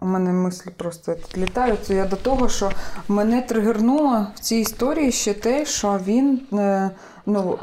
[0.00, 1.90] У мене мислі просто літають.
[1.90, 2.70] Я до того, що
[3.08, 6.40] мене тригернуло в цій історії ще те, що він.
[6.52, 6.90] Е,
[7.26, 7.58] ну,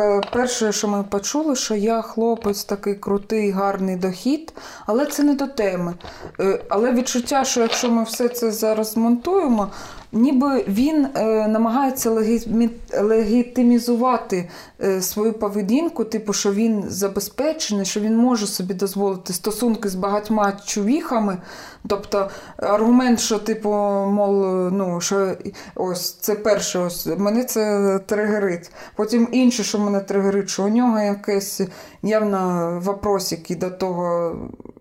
[0.00, 4.52] е, перше, що ми почули, що я хлопець такий крутий, гарний дохід,
[4.86, 5.94] але це не до теми.
[6.40, 9.68] Е, але відчуття, що якщо ми все це зараз монтуємо,
[10.12, 14.48] ніби він е, намагається легітимі- легітимізувати
[14.82, 20.52] е, свою поведінку, типу, що він забезпечений, що він може собі дозволити стосунки з багатьма
[20.64, 21.38] чувіхами.
[21.86, 25.36] Тобто аргумент, що, типу, мол, ну, що
[25.74, 28.70] ось це перше, ось мене це тригерить.
[28.96, 31.60] Потім інше, що мене тригерить, що у нього якесь
[32.02, 34.36] явно вопросики до того,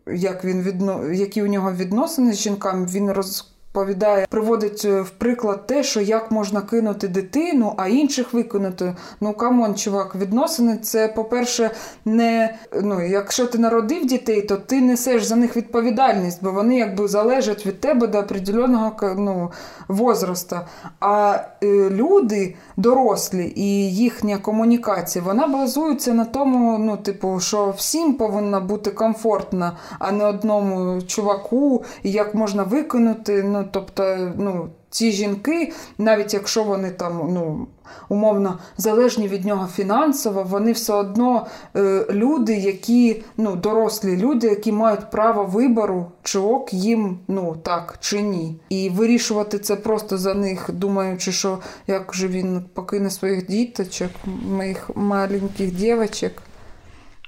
[0.07, 1.11] як він відно...
[1.11, 6.01] які у нього відносини з жінками, він роз розповідає, приводить е, в приклад те, що
[6.01, 8.95] як можна кинути дитину, а інших викинути.
[9.21, 11.71] Ну come on, чувак, відносини це, по-перше,
[12.05, 17.07] не ну, якщо ти народив дітей, то ти несеш за них відповідальність, бо вони якби
[17.07, 19.51] залежать від тебе до определеного ну,
[19.87, 20.67] возраста.
[20.99, 28.13] А е, люди дорослі і їхня комунікація, вона базується на тому, ну, типу, що всім
[28.13, 33.43] повинна бути комфортна, а не одному чуваку, і як можна виконати.
[33.43, 37.67] Ну, тобто, ну, ці жінки, навіть якщо вони там, ну.
[38.09, 44.71] Умовно залежні від нього фінансово, вони все одно е, люди, які ну, дорослі люди, які
[44.71, 48.59] мають право вибору, чи ок їм ну так чи ні.
[48.69, 54.11] І вирішувати це просто за них, думаючи, що як же він покине своїх діточок,
[54.49, 56.50] моїх маленьких дівчаток.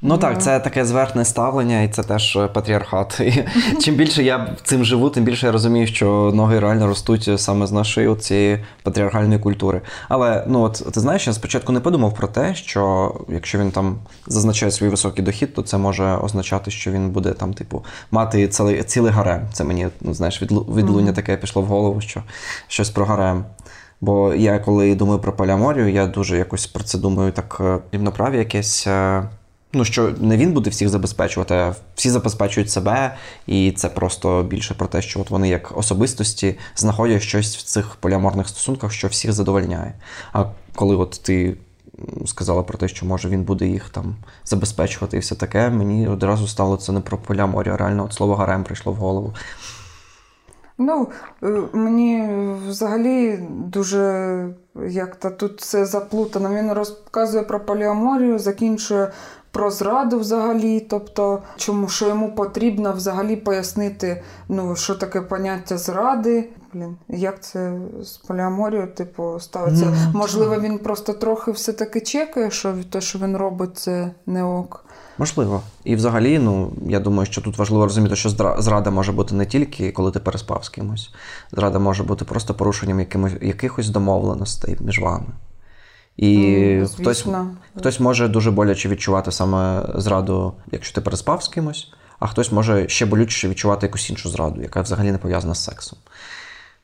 [0.06, 3.20] Ну так, це таке зверхне ставлення, і це теж е, патріархат.
[3.24, 3.46] І
[3.82, 7.72] Чим більше я цим живу, тим більше я розумію, що ноги реально ростуть саме з
[7.72, 9.82] нашої цієї патріархальної культури.
[10.10, 13.96] Але ну от ти знаєш, я спочатку не подумав про те, що якщо він там
[14.28, 18.84] зазначає свій високий дохід, то це може означати, що він буде там, типу, мати цілий
[18.84, 19.42] цілий гарем.
[19.54, 22.24] Це мені ну, знаєш, відлуння таке пішло в голову, що
[22.68, 23.46] щось про гарем.
[24.02, 28.38] Бо я коли думаю про поліаморію, я дуже якось про це думаю так е, рівноправі
[28.38, 28.88] якесь.
[29.76, 33.16] Ну, що не він буде всіх забезпечувати, а всі забезпечують себе,
[33.48, 37.96] і це просто більше про те, що от вони як особистості знаходять щось в цих
[37.96, 39.94] поліаморних стосунках, що всіх задовольняє.
[40.34, 41.58] А коли от ти
[42.26, 46.48] сказала про те, що може він буде їх там забезпечувати і все таке, мені одразу
[46.48, 49.34] стало це не про поліаморію, а реально от слово гарем прийшло в голову.
[50.78, 51.10] Ну,
[51.44, 52.30] е, мені
[52.68, 54.48] взагалі дуже
[54.90, 56.50] як-то тут все заплутано.
[56.56, 59.12] Він розказує про поліаморію, закінчує
[59.54, 66.50] про зраду взагалі, тобто, чому що йому потрібно взагалі пояснити, ну, що таке поняття зради.
[66.74, 69.86] Блін, як це з поліаморією, типу, ставиться?
[69.86, 74.86] Mm, Можливо, він просто трохи все-таки чекає, що те, що він робить, це не ок.
[75.18, 75.62] Можливо.
[75.84, 79.92] І взагалі, ну, я думаю, що тут важливо розуміти, що зрада може бути не тільки
[79.92, 81.14] коли ти переспав з кимось.
[81.52, 85.26] Зрада може бути просто порушенням якимось, якихось домовленостей між вами.
[86.18, 86.48] І
[86.80, 87.28] ну, хтось
[87.78, 92.90] хтось може дуже боляче відчувати саме зраду, якщо ти переспав з кимось, а хтось може
[92.90, 96.00] ще болюче відчувати якусь іншу зраду, яка взагалі не пов'язана з сексом.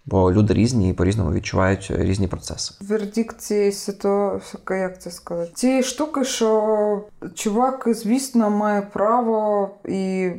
[0.06, 2.76] Бо люди різні і по-різному відчувають різні процеси.
[2.82, 5.52] Вердикт цієї ситуації, як це сказати?
[5.54, 7.04] Цієї штуки, що
[7.36, 10.32] чувак, звісно, має право і.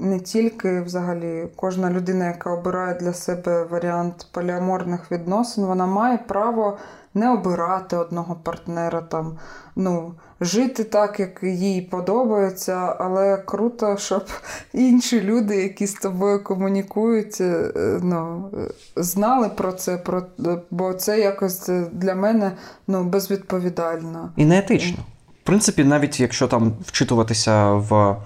[0.00, 6.78] Не тільки взагалі кожна людина, яка обирає для себе варіант поліаморних відносин, вона має право
[7.14, 9.38] не обирати одного партнера, там,
[9.76, 14.24] ну, жити так, як їй подобається, але круто, щоб
[14.72, 18.50] інші люди, які з тобою комунікують, е, ну,
[18.96, 20.22] знали про це, про,
[20.70, 22.52] бо це якось для мене
[22.86, 24.32] ну, безвідповідально.
[24.36, 24.98] І неетично.
[25.42, 28.16] В принципі, навіть якщо там вчитуватися в.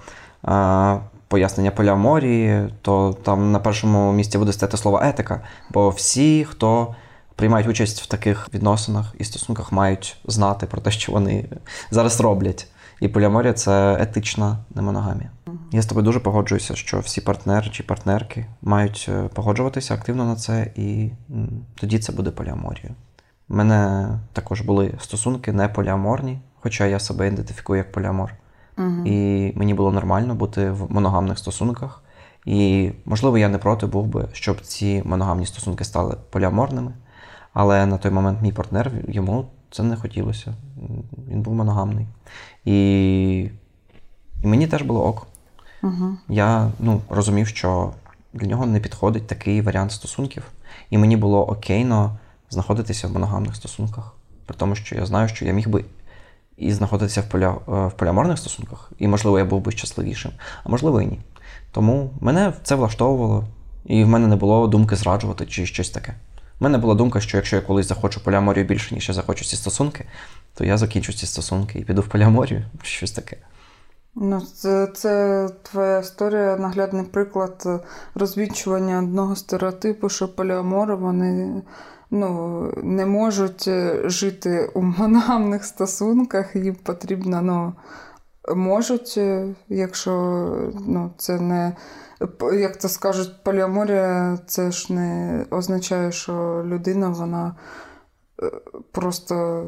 [0.43, 0.97] А...
[1.27, 5.41] Пояснення поліаморії, то там на першому місці буде стати слово етика.
[5.69, 6.95] Бо всі, хто
[7.35, 11.45] приймають участь в таких відносинах і стосунках, мають знати про те, що вони
[11.91, 12.67] зараз роблять.
[12.99, 15.29] І поліаморія це етична немоногамія.
[15.71, 20.35] Я з тобою дуже погоджуюся, що всі партнери чи партнерки мають е, погоджуватися активно на
[20.35, 21.09] це, і
[21.75, 22.89] тоді це буде поліаморія.
[23.49, 28.33] У мене також були стосунки не поліаморні, хоча я себе ідентифікую як поліамор.
[28.77, 32.03] uh І мені було нормально бути в моногамних стосунках.
[32.45, 36.93] І, можливо, я не проти був би, щоб ці моногамні стосунки стали поліаморними.
[37.53, 40.53] Але на той момент мій партнер йому це не хотілося.
[41.29, 42.07] Він був моногамний.
[42.65, 43.49] І
[44.43, 45.27] і мені теж було ок.
[45.83, 46.17] Угу.
[46.29, 47.91] Я ну, розумів, що
[48.33, 50.43] для нього не підходить такий варіант стосунків.
[50.89, 52.17] І мені було окейно
[52.49, 54.13] знаходитися в моногамних стосунках.
[54.45, 55.85] При тому, що я знаю, що я міг би
[56.57, 60.31] і знаходитися в поля, е, в поліаморних стосунках, і, можливо, я був би щасливішим,
[60.63, 61.19] а можливо, і ні.
[61.71, 63.45] Тому мене це влаштовувало,
[63.85, 66.13] і в мене не було думки зраджувати чи щось таке.
[66.63, 69.55] У мене була думка, що якщо я колись захочу поліаморію більше, ніж я захочу ці
[69.55, 70.05] стосунки,
[70.53, 73.37] то я закінчу ці стосунки і піду в поліаморію, щось таке.
[74.15, 77.83] Ну, це, це твоя історія, наглядний приклад
[78.15, 81.61] розвідчування одного стереотипу, що поліамори вони
[82.11, 83.69] ну, не можуть
[84.05, 87.73] жити у моногамних стосунках, їм потрібно, ну,
[88.55, 89.19] можуть,
[89.69, 90.11] якщо
[90.87, 91.75] ну, це не
[92.53, 97.55] як то скажуть, поліаморія це ж не означає, що людина вона
[98.43, 98.51] е,
[98.91, 99.63] просто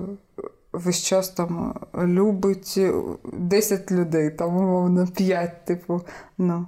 [0.73, 2.79] весь час там любить
[3.33, 6.01] 10 людей, там, умовно, 5, типу.
[6.37, 6.65] ну.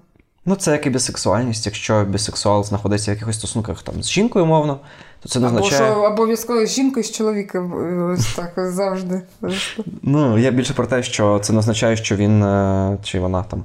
[0.49, 1.65] Ну, це як і бісексуальність.
[1.65, 4.79] Якщо бісексуал знаходиться в якихось стосунках там з жінкою, мовно,
[5.19, 5.91] то це не Або означає.
[5.91, 7.73] що обов'язково з жінкою, з чоловіком.
[7.73, 9.21] е, Ось так завжди.
[10.01, 13.63] Ну, я більше про те, що це не означає, що він е, чи вона там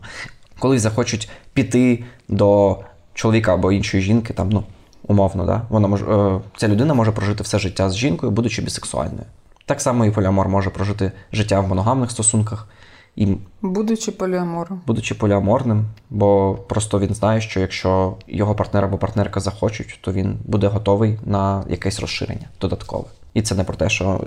[0.62, 2.79] колись захочуть піти до
[3.14, 4.64] чоловіка або іншої жінки, там, ну,
[5.07, 5.62] умовно, да?
[5.68, 9.25] Вона може, е, ця людина може прожити все життя з жінкою, будучи бісексуальною.
[9.66, 12.68] Так само і поліамор може прожити життя в моногамних стосунках,
[13.16, 14.81] і Будучи поліамором.
[14.87, 20.37] будучи поліаморним, бо просто він знає, що якщо його партнер або партнерка захочуть, то він
[20.44, 23.05] буде готовий на якесь розширення додаткове.
[23.35, 24.25] І це не про те, що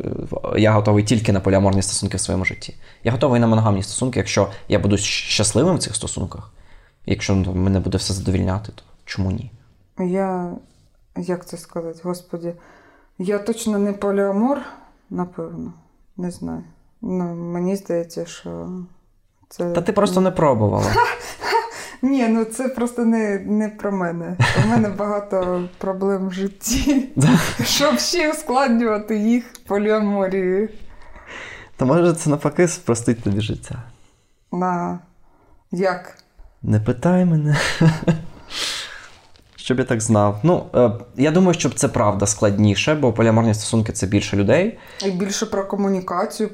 [0.55, 2.75] е, я готовий тільки на поліаморні стосунки в своєму житті.
[3.03, 6.51] Я готовий на моногамні стосунки, якщо я буду щасливим в цих стосунках,
[7.05, 9.51] якщо ну, мене буде все задовільняти, то чому ні?
[9.99, 10.51] Я.
[11.17, 12.53] Як це сказати, господі?
[13.17, 14.61] Я точно не поліамор,
[15.09, 15.73] напевно.
[16.17, 16.63] Не знаю.
[17.01, 18.69] Ну, мені здається, що
[19.49, 19.71] це.
[19.71, 20.93] Та ти просто не пробувала.
[22.05, 24.37] Ні, ну це просто не, не про мене.
[24.65, 27.09] У мене багато проблем в житті.
[27.63, 30.69] Щоб ще ускладнювати їх поліаморією.
[31.77, 33.83] То може це навпаки спростить тобі життя.
[34.51, 34.99] На
[35.71, 36.17] як?
[36.63, 37.57] Не питай мене.
[39.55, 40.39] Щоб я так знав.
[40.43, 44.77] Ну, е, я думаю, що це правда складніше, бо поліаморні стосунки це більше людей.
[45.05, 46.49] І більше про комунікацію,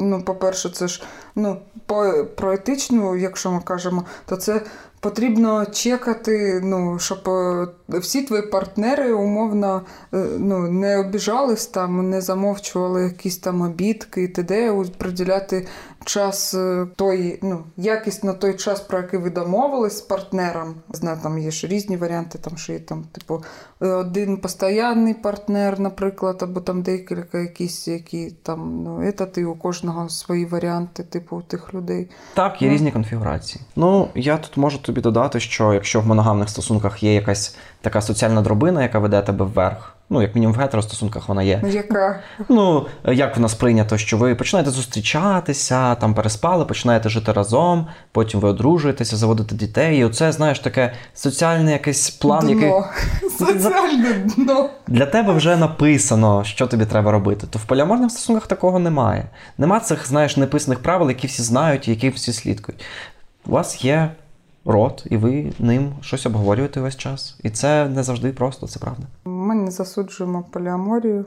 [0.00, 1.02] ну, по-перше, це ж
[1.34, 2.26] ну, по...
[2.36, 4.62] про етичну, якщо ми кажемо, то це
[5.04, 9.82] потрібно чекати, ну, щоб е, всі твої партнери умовно
[10.14, 14.84] е, ну, не обіжались там, не замовчували якісь там обідки і т.д.
[14.98, 15.66] приділяти
[16.04, 20.74] час е, той, ну, якісно той час, про який ви домовились з партнером.
[20.92, 23.42] Знаю, там є ж різні варіанти, там що є там, типу,
[23.82, 29.54] е, один постоянний партнер, наприклад, або там декілька якісь, які там, ну, это ти у
[29.54, 32.10] кожного свої варіанти, типу, у тих людей.
[32.34, 32.74] Так, є Ну.
[32.74, 33.64] різні конфігурації.
[33.76, 38.42] Ну, я тут можу тобі додати, що якщо в моногамних стосунках є якась така соціальна
[38.42, 41.62] дробина, яка веде тебе вверх, ну, як мінімум в гетеростосунках вона є.
[41.70, 47.86] Яка Ну, як в нас прийнято, що ви починаєте зустрічатися, там переспали, починаєте жити разом,
[48.12, 49.98] потім ви одружуєтеся, заводите дітей.
[49.98, 52.84] І оце, знаєш, таке соціальний якийсь план, який дно.
[53.38, 54.70] Соціальне дно.
[54.86, 57.46] для тебе вже написано, що тобі треба робити.
[57.50, 59.24] То в поліаморних стосунках такого немає.
[59.58, 62.84] Нема цих, знаєш, неписаних правил, які всі знають і які всі слідкують.
[63.46, 64.10] У вас є
[64.64, 67.38] рот, і ви ним щось обговорюєте весь час.
[67.42, 69.06] І це не завжди просто, це правда.
[69.24, 71.24] Ми не засуджуємо поліаморію.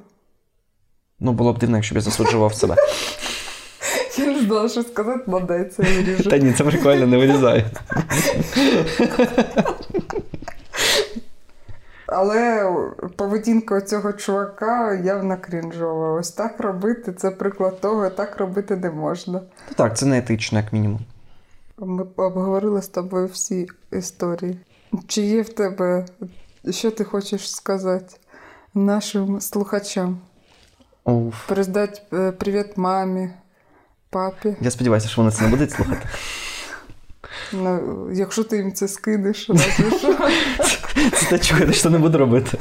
[1.20, 2.76] Ну, було б дивно, якщо б я засуджував себе.
[4.18, 6.30] Я не знала, що сказати, дай це виріжу.
[6.30, 7.66] Та ні, це прикольно, не вилізай.
[12.08, 12.72] Але
[13.16, 16.12] поведінка цього чувака явно крінжова.
[16.12, 19.42] Ось так робити це приклад того, так робити не можна.
[19.70, 21.00] Ну Так, це не етично, як мінімум.
[21.80, 24.60] Ми обговорили з тобою всі історії.
[25.08, 26.06] Чи є в тебе,
[26.72, 28.16] що ти хочеш сказати
[28.74, 30.18] нашим слухачам?
[31.04, 31.48] Уф.
[31.48, 33.30] Передати е, привіт мамі,
[34.10, 34.56] папі.
[34.62, 36.08] Я сподіваюся, що вони це не будуть слухати.
[37.54, 39.54] Ну, якщо ти їм це скинеш, що.
[41.14, 42.58] Це те, чого я не буду робити.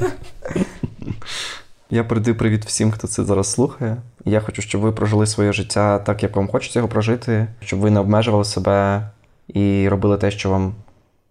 [1.90, 3.96] Я передаю привіт всім, хто це зараз слухає.
[4.24, 7.90] Я хочу, щоб ви прожили своє життя так, як вам хочеться його прожити, щоб ви
[7.90, 9.08] не обмежували себе
[9.48, 10.74] і робили те, що вам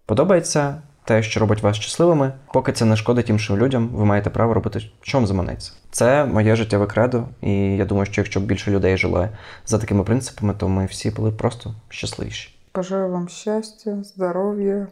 [0.06, 2.32] подобається, те, що робить вас щасливими.
[2.52, 5.72] Поки це не шкодить іншим людям, ви маєте право робити, що вам заманеться.
[5.90, 9.28] Це моє життєве кредо, і я думаю, що якщо б більше людей жило
[9.66, 12.58] за такими принципами, то ми всі були просто щасливіші.
[12.74, 14.86] Бажаю вам щастя, здоров'я.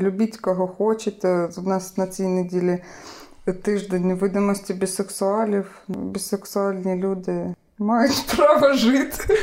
[0.00, 1.48] Любіть кого хочете.
[1.56, 2.78] У нас на цій неділі
[3.62, 5.66] тиждень видимості бісексуалів.
[5.88, 9.38] Бісексуальні люди мають право жити.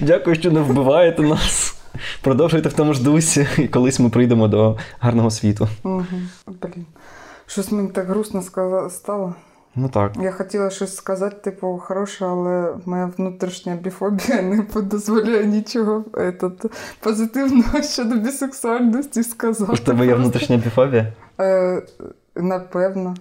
[0.00, 1.74] Дякую, що не вбиваєте нас.
[2.22, 5.68] Продовжуйте в тому ж дусі, і колись ми прийдемо до гарного світу.
[5.84, 6.04] Угу.
[6.46, 6.86] Блін.
[7.46, 8.42] Щось мені так грустно
[8.90, 9.34] стало.
[9.76, 10.12] Ну так.
[10.22, 17.82] Я хотіла щось сказати, типу, хороше, але моя внутрішня біфобія не дозволяє нічого этот, позитивного
[17.82, 19.72] щодо бісексуальності сказати.
[19.72, 21.12] У тебе є внутрішня біфобія?
[21.40, 21.82] Е,
[22.34, 23.16] напевно.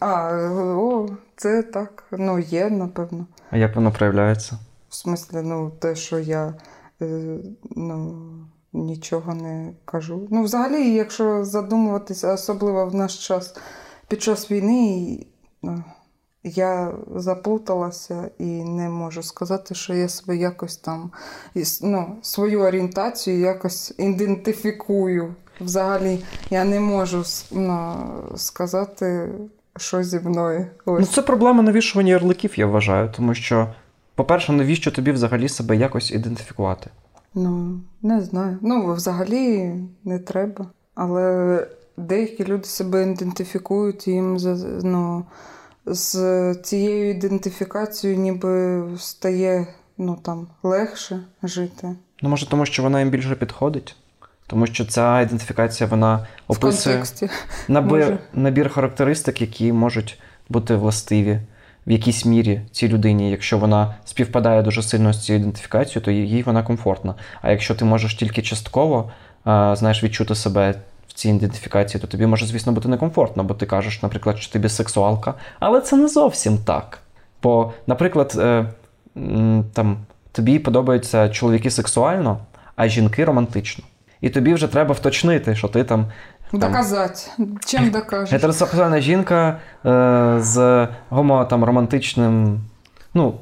[0.00, 0.32] А,
[0.76, 2.04] о, це так.
[2.10, 3.26] Ну, є, напевно.
[3.50, 4.58] А як воно проявляється?
[4.88, 6.54] В смислі, ну, те, що я
[7.02, 7.36] е,
[7.76, 8.14] ну,
[8.72, 10.28] нічого не кажу.
[10.30, 13.56] Ну, взагалі, якщо задумуватися, особливо в наш час
[14.08, 15.26] під час війни,
[15.62, 15.84] ну,
[16.44, 21.10] я заплуталася і не можу сказати, що я себе якось там
[21.82, 25.34] ну, свою орієнтацію якось ідентифікую.
[25.64, 26.18] Взагалі,
[26.50, 27.94] я не можу ну,
[28.36, 29.28] сказати,
[29.76, 30.66] що зі мною.
[30.86, 33.68] Ну, це проблема навішування ярликів, я вважаю, тому що,
[34.14, 36.90] по-перше, навіщо тобі взагалі себе якось ідентифікувати?
[37.34, 38.58] Ну, не знаю.
[38.62, 40.66] Ну, взагалі не треба.
[40.94, 44.38] Але деякі люди себе ідентифікують, і їм
[44.82, 45.24] ну,
[45.86, 49.66] з цією ідентифікацією ніби стає
[49.98, 51.96] ну, там, легше жити.
[52.22, 53.96] Ну, може, тому що вона їм більше підходить.
[54.52, 57.04] Тому що ця ідентифікація вона описує
[57.68, 61.38] набір, набір характеристик, які можуть бути властиві
[61.86, 63.30] в якійсь мірі цій людині.
[63.30, 67.14] Якщо вона співпадає дуже сильно з цією ідентифікацією, то їй вона комфортна.
[67.42, 69.10] А якщо ти можеш тільки частково
[69.44, 70.74] знаєш, відчути себе
[71.08, 74.68] в цій ідентифікації, то тобі може, звісно, бути некомфортно, бо ти кажеш, наприклад, що тобі
[74.68, 76.98] сексуалка, але це не зовсім так.
[77.42, 78.66] Бо, наприклад, е,
[79.72, 79.96] там,
[80.32, 82.38] тобі подобаються чоловіки сексуально,
[82.76, 83.84] а жінки романтично.
[84.22, 86.06] І тобі вже треба вточнити, що ти там.
[86.52, 87.20] Доказати.
[87.66, 88.32] Чим докажеш?
[88.32, 92.60] Гетеросексуальна жінка е, з гомо там, романтичним.
[93.14, 93.34] Ну,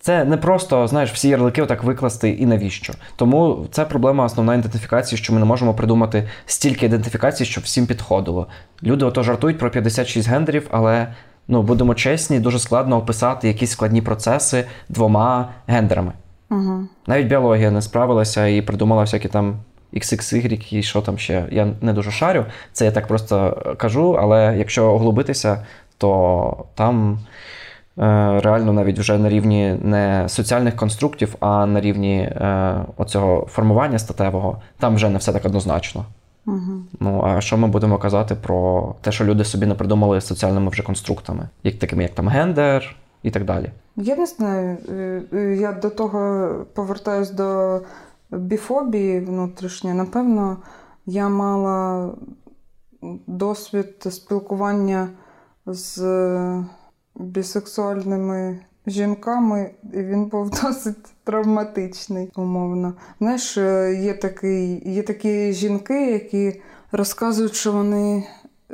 [0.00, 2.92] це не просто, знаєш, всі ярлики отак викласти і навіщо.
[3.16, 8.46] Тому це проблема основна ідентифікації, що ми не можемо придумати стільки ідентифікацій, щоб всім підходило.
[8.82, 11.14] Люди ото жартують про 56 гендерів, але
[11.48, 16.12] ну, будемо чесні, дуже складно описати якісь складні процеси двома гендерами.
[16.50, 16.88] Угу.
[17.06, 19.56] Навіть біологія не справилася і придумала всякі там
[19.94, 21.46] XXY і що там ще.
[21.50, 22.44] Я не дуже шарю.
[22.72, 25.66] Це я так просто кажу, але якщо оглубитися,
[25.98, 27.18] то там.
[27.98, 33.98] Е, реально навіть вже на рівні не соціальних конструктів, а на рівні е, оцього формування
[33.98, 36.04] статевого, там вже не все так однозначно.
[36.46, 36.82] Угу.
[37.00, 40.82] Ну, а що ми будемо казати про те, що люди собі не придумали соціальними вже
[40.82, 43.70] конструктами, як такими, як там гендер і так далі?
[43.96, 44.76] Я не знаю.
[45.32, 47.80] Е, я до того повертаюсь до
[48.30, 49.96] біфобії внутрішньої.
[49.96, 50.56] Напевно,
[51.06, 52.10] я мала
[53.26, 55.08] досвід спілкування
[55.66, 56.02] з
[57.14, 62.94] бісексуальними жінками, і він був досить травматичний, умовно.
[63.20, 66.60] Знаєш, е, є такі, є такі жінки, які
[66.92, 68.26] розказують, що вони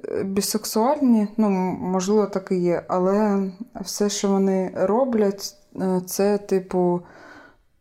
[0.09, 1.51] е, бісексуальні, ну,
[1.81, 3.51] можливо, так і є, але
[3.81, 7.01] все, що вони роблять, е, це, типу,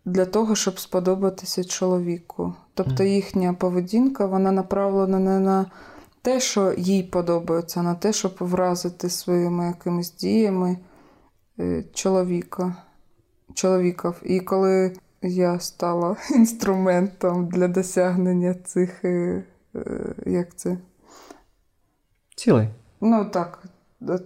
[0.05, 2.53] для того, щоб сподобатися чоловіку.
[2.73, 5.65] Тобто їхня поведінка вона направлена не на
[6.21, 10.77] те, що їй подобається, а на те, щоб вразити своїми якимись діями
[11.59, 12.75] е, чоловіка.
[13.53, 14.21] чоловіків.
[14.23, 19.43] І коли я стала інструментом для досягнення цих, е,
[19.75, 20.77] е, як це?
[22.35, 22.67] Цілий.
[23.01, 23.63] Ну так,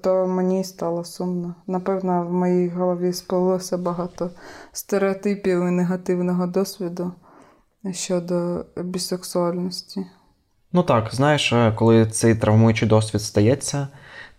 [0.03, 1.55] то мені стало сумно.
[1.67, 4.29] Напевно, в моїй голові сплилося багато
[4.71, 7.11] стереотипів і негативного досвіду
[7.91, 10.05] щодо бісексуальності.
[10.73, 13.87] Ну так, знаєш, е, коли цей травмуючий досвід стається,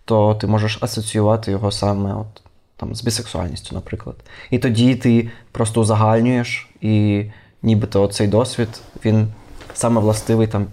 [0.05, 2.41] то ти можеш асоціювати його саме от,
[2.77, 4.15] там, з бісексуальністю, наприклад.
[4.49, 7.25] І тоді ти просто узагальнюєш, і
[7.61, 8.69] нібито цей досвід
[9.05, 9.27] він
[9.73, 10.65] саме властивий там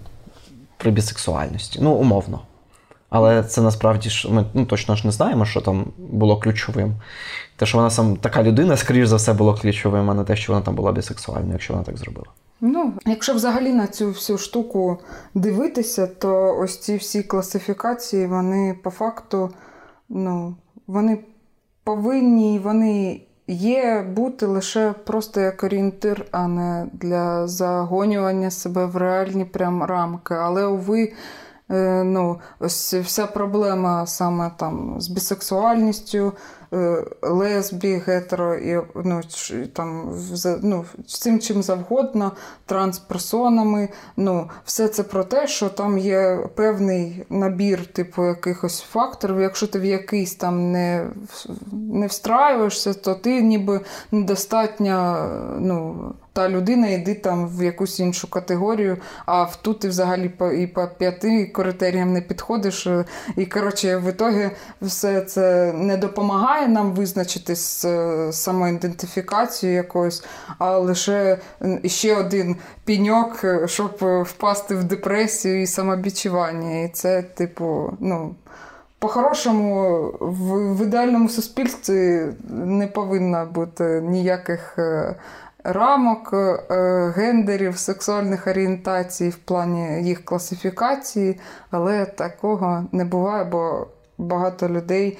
[0.77, 1.79] при бісексуальності.
[1.81, 2.41] Ну, умовно.
[3.09, 6.93] Але це насправді ж ми ну, точно ж не знаємо, що там було ключовим.
[7.55, 10.53] Те, що вона сам така людина, скоріш за все, було ключовим, а не те, що
[10.53, 12.27] вона там була бісексуальною, якщо вона так зробила.
[12.61, 14.97] Ну, якщо взагалі на цю всю штуку
[15.33, 19.49] дивитися, то ось ці всі класифікації, вони по факту,
[20.09, 20.55] ну,
[20.87, 21.19] вони
[21.83, 29.45] повинні, вони є бути лише просто як орієнтир, а не для загонювання себе в реальні
[29.45, 30.33] прям рамки.
[30.33, 31.13] Але уви.
[31.71, 36.33] Е, ну, ось вся проблема саме там з бісексуальністю,
[37.21, 39.21] лесбі, гетеро, і ну,
[39.73, 40.19] там,
[40.61, 42.31] ну, цим чим завгодно,
[42.65, 43.89] трансперсонами.
[44.17, 49.41] Ну, Все це про те, що там є певний набір типу, якихось факторів.
[49.41, 51.07] Якщо ти в якийсь там не
[51.71, 55.29] не встраюєшся, то ти ніби недостатньо.
[55.59, 55.95] ну,
[56.35, 60.67] та людина йди там в якусь іншу категорію, а в тут ти взагалі по і
[60.67, 62.87] по п'яти критеріям не підходиш.
[62.87, 63.05] Е,
[63.37, 64.49] і коротше, в ітогі
[64.81, 70.23] все це не допомагає нам визначитись з самоідентифікацією якоюсь,
[70.57, 71.37] а лише
[71.85, 76.83] ще один піньок, е, щоб впасти в депресію і самобічування.
[76.83, 78.35] І це, типу, ну.
[78.99, 85.15] По-хорошому, в, в ідеальному суспільстві не повинно бути ніяких е,
[85.63, 91.39] рамок е, гендерів, сексуальних орієнтацій в плані їх класифікації,
[91.71, 93.87] але такого не буває, бо
[94.17, 95.17] багато людей,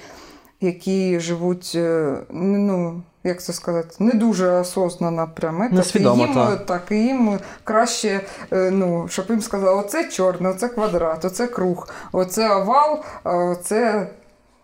[0.62, 5.70] які живуть, е, ну, як це сказати, не дуже осознано прямо.
[5.72, 6.66] Несвідомо, їм, так.
[6.66, 11.90] так, і їм краще, е, ну, щоб їм сказали, оце чорне, оце квадрат, оце круг,
[12.12, 14.08] оце овал, оце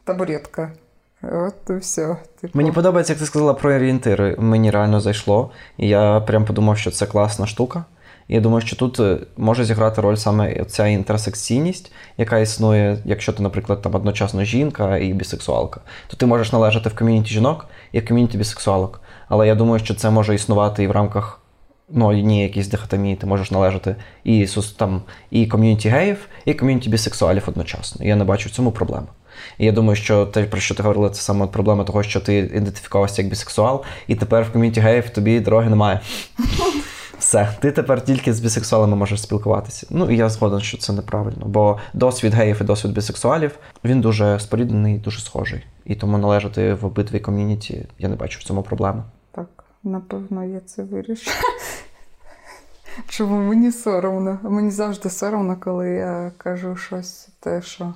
[0.04, 0.72] табуретка.
[1.24, 2.18] От і все.
[2.42, 2.58] Типу.
[2.58, 4.36] Мені подобається, як ти сказала про орієнтири.
[4.40, 5.52] Мені реально зайшло.
[5.78, 7.86] І я прям подумав, що це класна штука.
[8.28, 13.44] Я думаю, що тут е, може зіграти роль саме ця інтерсекційність, яка існує, якщо ти,
[13.44, 18.08] наприклад, там одночасно жінка і бісексуалка, то ти можеш належати в ком'юніті жінок і в
[18.08, 19.02] ком'юніті бісексуалок.
[19.30, 21.42] Але я думаю, що це може існувати і в рамках
[21.90, 24.48] ну, однієї якісь дихотомії, ти можеш належати і
[24.78, 25.02] там,
[25.32, 28.06] і ком'юніті геїв, і ком'юніті бісексуалів одночасно.
[28.06, 29.08] Я не бачу в цьому проблеми.
[29.58, 32.38] І я думаю, що те, про що ти говорила, це саме проблема того, що ти
[32.38, 36.00] ідентифікувався як бісексуал, і тепер в ком'юніті геїв тобі дороги немає.
[37.22, 39.88] Все, ти тепер тільки з бісексуалами можеш спілкуватися.
[39.90, 44.40] Ну і я згоден, що це неправильно, бо досвід геїв і досвід бісексуалів він дуже
[44.40, 45.66] споріднений, дуже схожий.
[45.86, 49.04] І тому належати в обидві ком'юніті я не бачу в цьому проблеми.
[49.32, 51.32] Так, напевно, я це вирішу.
[53.10, 54.40] Чому мені соромно?
[54.44, 57.94] Мені завжди соромно, коли я кажу щось те, що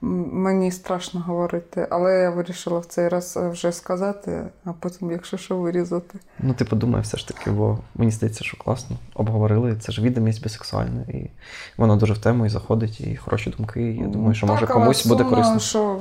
[0.00, 1.86] мені страшно говорити.
[1.90, 6.18] Але я вирішила в цей раз вже сказати, а потім, якщо що, вирізати.
[6.38, 8.96] Ну, ти подумай все ж таки, бо мені здається, що класно.
[9.14, 9.76] Обговорили.
[9.76, 11.30] Це ж відомість бісексуальна, і
[11.76, 13.82] воно дуже в тему і заходить, і хороші думки.
[13.82, 15.58] І я думаю, що так, може комусь але буде корисно.
[15.58, 15.98] що,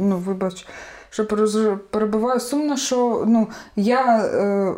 [0.00, 0.66] ну, вибач
[1.10, 1.26] що
[1.90, 4.74] перебуваю сумно, що ну, я е,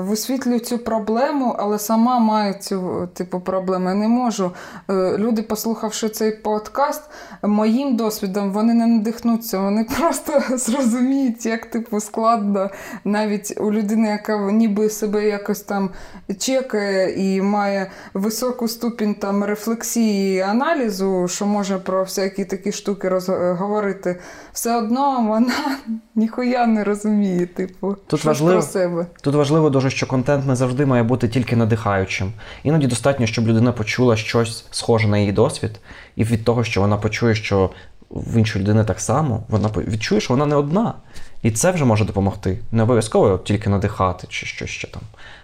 [0.00, 3.88] висвітлюю цю проблему, але сама маю цю типу проблему.
[3.88, 4.50] Я не можу.
[4.90, 7.02] Е, люди, послухавши цей подкаст,
[7.42, 12.70] моїм досвідом вони не надихнуться, вони просто зрозуміють, як типу складно
[13.04, 15.90] навіть у людини, яка ніби себе якось там
[16.38, 23.08] чекає і має високу ступінь там рефлексії і аналізу, що може про всякі такі штуки
[23.08, 24.20] розговорити,
[24.52, 25.71] все одно вона
[26.14, 29.06] ніхуя не розуміє, типу, тут що важливо, про себе.
[29.22, 32.32] Тут важливо дуже, що контент не завжди має бути тільки надихаючим.
[32.62, 35.80] Іноді достатньо, щоб людина почула щось схоже на її досвід,
[36.16, 37.70] і від того, що вона почує, що
[38.10, 40.94] в іншої людини так само, вона відчує, що вона не одна.
[41.42, 42.58] І це вже може допомогти.
[42.72, 45.02] Не обов'язково тільки надихати чи що ще там.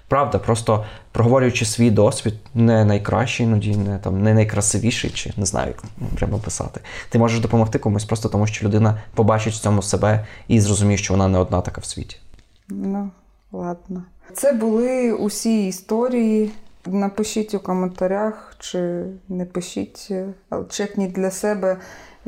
[0.09, 5.69] Правда, просто проговорюючи свій досвід, не найкращий, іноді не там не найкрасивіший, чи не знаю,
[5.69, 5.83] як
[6.17, 6.81] треба писати.
[7.11, 11.15] Ти можеш допомогти комусь просто тому, що людина побачить в цьому себе і зрозуміє, що
[11.15, 12.17] вона не одна така в світі.
[12.69, 13.11] Ну,
[13.53, 14.03] ладно.
[14.35, 16.51] Це були усі історії.
[16.87, 20.13] Напишіть у коментарях, чи не пишіть,
[20.71, 21.77] чекніть для себе,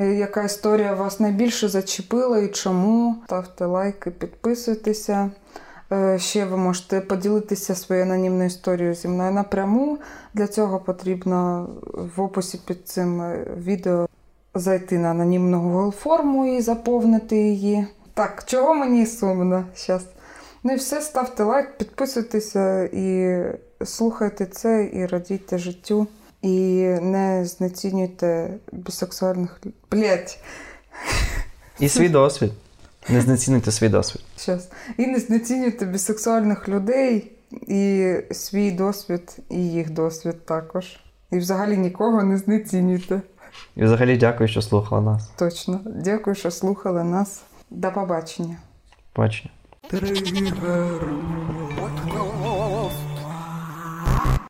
[0.05, 3.17] яка історія вас найбільше зачепила і чому.
[3.27, 5.31] Ставте лайки, підписуйтеся.
[5.93, 9.99] Е, ще ви можете поділитися своєю анонімною історією зі мною напряму.
[10.35, 11.69] Для цього потрібно
[12.17, 14.09] в описі під цим е, відео
[14.55, 17.87] зайти на анонімну Google форму і заповнити її.
[18.15, 20.07] Так, чого мені сумно зараз.
[20.63, 23.39] Ну і все, ставте лайк, підписуйтеся і
[23.85, 26.07] слухайте це, і радійте життю.
[26.43, 29.61] І не знецінюйте бісексуальних
[29.91, 30.39] Блять.
[31.79, 32.53] І свій досвід.
[33.09, 34.23] Не знецінюйте свій досвід.
[34.39, 34.69] Щас.
[34.99, 41.01] І не знецінюйте бісексуальних людей і свій досвід, і їх досвід також.
[41.31, 43.23] І взагалі нікого не знецінюйте.
[43.77, 45.29] І взагалі дякую, що слухали нас.
[45.39, 45.81] Точно.
[45.85, 47.43] Дякую, що слухали нас.
[47.71, 48.57] До побачення.
[49.13, 49.51] Побачення.